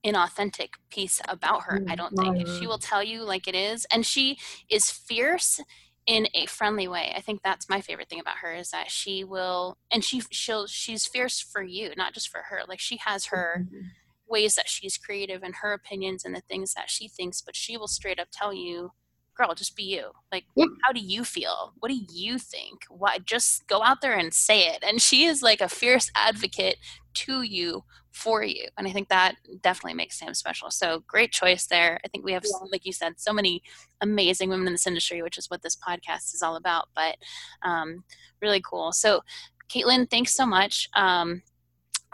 inauthentic 0.06 0.70
piece 0.90 1.22
about 1.28 1.64
her, 1.64 1.82
I 1.88 1.96
don't 1.96 2.16
think. 2.16 2.48
She 2.48 2.68
will 2.68 2.78
tell 2.78 3.04
you 3.04 3.24
like 3.24 3.48
it 3.48 3.56
is 3.56 3.86
and 3.92 4.06
she 4.06 4.38
is 4.70 4.90
fierce 4.90 5.60
in 6.06 6.28
a 6.34 6.46
friendly 6.46 6.88
way. 6.88 7.14
I 7.16 7.22
think 7.22 7.42
that's 7.44 7.70
my 7.70 7.82
favorite 7.82 8.10
thing 8.10 8.22
about 8.22 8.38
her 8.42 8.54
is 8.54 8.72
that 8.72 8.90
she 8.90 9.24
will 9.24 9.78
and 9.92 10.04
she 10.04 10.22
she'll 10.32 10.66
she's 10.66 11.06
fierce 11.06 11.42
for 11.42 11.62
you, 11.62 11.92
not 11.98 12.14
just 12.14 12.30
for 12.30 12.44
her. 12.50 12.62
Like 12.68 12.80
she 12.80 12.98
has 13.06 13.26
her 13.26 13.66
mm-hmm. 13.66 13.88
ways 14.28 14.56
that 14.56 14.70
she's 14.70 14.98
creative 14.98 15.44
and 15.44 15.56
her 15.62 15.74
opinions 15.74 16.24
and 16.24 16.34
the 16.34 16.42
things 16.42 16.74
that 16.74 16.90
she 16.90 17.10
thinks, 17.10 17.42
but 17.42 17.56
she 17.56 17.76
will 17.76 17.90
straight 17.90 18.20
up 18.20 18.30
tell 18.32 18.54
you 18.54 18.92
girl, 19.38 19.54
just 19.54 19.76
be 19.76 19.84
you. 19.84 20.12
Like, 20.32 20.46
yeah. 20.56 20.66
how 20.84 20.92
do 20.92 21.00
you 21.00 21.24
feel? 21.24 21.74
What 21.80 21.90
do 21.90 21.98
you 22.10 22.38
think? 22.38 22.86
Why? 22.90 23.20
Just 23.20 23.68
go 23.68 23.84
out 23.84 24.02
there 24.02 24.18
and 24.18 24.34
say 24.34 24.68
it. 24.68 24.84
And 24.86 25.02
she 25.02 25.26
is 25.26 25.42
like 25.42 25.62
a 25.62 25.70
fierce 25.70 26.12
advocate 26.16 26.78
to 27.16 27.42
you 27.42 27.84
for 28.12 28.44
you. 28.44 28.68
And 28.78 28.88
I 28.88 28.92
think 28.92 29.10
that 29.10 29.36
definitely 29.62 29.94
makes 29.94 30.18
Sam 30.20 30.34
special. 30.34 30.72
So 30.72 31.04
great 31.08 31.32
choice 31.32 31.68
there. 31.68 32.00
I 32.04 32.08
think 32.08 32.26
we 32.26 32.34
have, 32.34 32.44
yeah. 32.44 32.68
like 32.72 32.86
you 32.86 32.94
said, 32.94 33.14
so 33.18 33.32
many 33.32 33.62
amazing 34.02 34.50
women 34.50 34.68
in 34.68 34.74
this 34.74 34.88
industry, 34.88 35.22
which 35.22 35.38
is 35.38 35.50
what 35.50 35.62
this 35.62 35.76
podcast 35.76 36.34
is 36.34 36.42
all 36.42 36.56
about. 36.56 36.90
But 36.96 37.18
um, 37.64 38.04
really 38.42 38.62
cool. 38.62 38.92
So, 38.92 39.22
Caitlin, 39.70 40.10
thanks 40.10 40.34
so 40.34 40.46
much. 40.46 40.90
Um, 40.96 41.44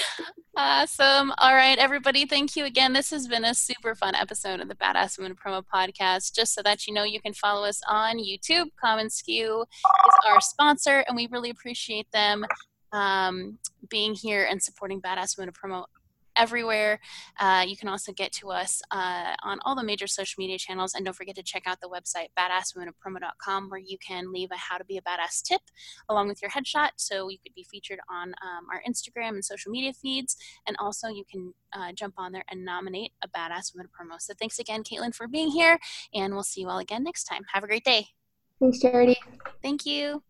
awesome. 0.57 1.33
All 1.39 1.55
right, 1.55 1.79
everybody. 1.79 2.27
Thank 2.27 2.55
you 2.55 2.65
again. 2.65 2.93
This 2.93 3.11
has 3.11 3.27
been 3.27 3.45
a 3.45 3.55
super 3.55 3.95
fun 3.95 4.15
episode 4.15 4.61
of 4.61 4.69
the 4.69 4.75
Badass 4.75 5.19
Women 5.19 5.37
Promo 5.37 5.63
Podcast. 5.75 6.35
Just 6.35 6.55
so 6.55 6.63
that 6.63 6.87
you 6.87 6.95
know, 6.95 7.05
you 7.05 7.21
can 7.21 7.33
follow 7.33 7.67
us 7.67 7.81
on 7.89 8.19
YouTube. 8.19 8.67
commonsku 8.83 9.63
is 9.63 10.15
our 10.27 10.41
sponsor, 10.41 11.05
and 11.09 11.17
we 11.17 11.27
really 11.31 11.51
appreciate 11.51 12.11
them 12.13 12.45
um, 12.93 13.59
being 13.89 14.15
here 14.15 14.45
and 14.45 14.63
supporting 14.63 15.01
Badass 15.01 15.37
Women 15.37 15.51
of 15.51 15.55
Promo 15.55 15.87
everywhere. 16.37 17.01
Uh, 17.41 17.65
you 17.67 17.77
can 17.77 17.89
also 17.89 18.13
get 18.13 18.31
to 18.31 18.51
us 18.51 18.83
uh, 18.91 19.35
on 19.43 19.59
all 19.65 19.75
the 19.75 19.83
major 19.83 20.07
social 20.07 20.41
media 20.41 20.59
channels. 20.59 20.95
And 20.95 21.05
don't 21.05 21.15
forget 21.15 21.35
to 21.37 21.43
check 21.43 21.65
out 21.67 21.81
the 21.81 21.89
website, 21.89 22.29
badasswomenofpromo.com, 22.39 23.71
where 23.71 23.81
you 23.81 23.97
can 23.99 24.33
leave 24.33 24.51
a 24.53 24.57
how 24.57 24.77
to 24.79 24.85
be 24.85 24.99
a 24.99 25.03
badass 25.03 25.43
tip 25.43 25.63
along 26.09 26.29
with 26.29 26.43
your 26.43 26.51
headshot. 26.51 26.91
So 26.97 27.29
you 27.29 27.39
could 27.43 27.55
be 27.55 27.65
featured 27.65 27.99
on 28.11 28.29
um, 28.29 28.67
our 28.71 28.83
Instagram 28.89 29.31
and 29.31 29.45
social 29.45 29.73
media 29.73 29.93
feeds. 29.93 30.37
And 30.67 30.77
also, 30.79 31.09
you 31.09 31.25
can 31.31 31.55
uh, 31.73 31.93
jump 31.93 32.15
on 32.19 32.33
there 32.33 32.45
and 32.51 32.65
nominate 32.65 33.13
a 33.23 33.29
badass 33.29 33.75
woman 33.75 33.87
of 33.87 33.93
promo. 33.93 34.21
So 34.21 34.35
thanks 34.39 34.59
again, 34.59 34.83
Caitlin, 34.83 35.15
for 35.15 35.27
being 35.27 35.51
here. 35.51 35.79
And 36.15 36.35
we'll 36.35 36.43
see 36.43 36.61
you 36.61 36.69
all 36.69 36.79
again 36.79 37.05
next 37.05 37.25
time. 37.25 37.43
Have 37.53 37.65
a 37.65 37.67
great 37.67 37.85
day. 37.85 38.09
Thanks, 38.61 38.81
Charity. 38.81 39.17
Thank 39.63 39.85
you. 39.85 40.23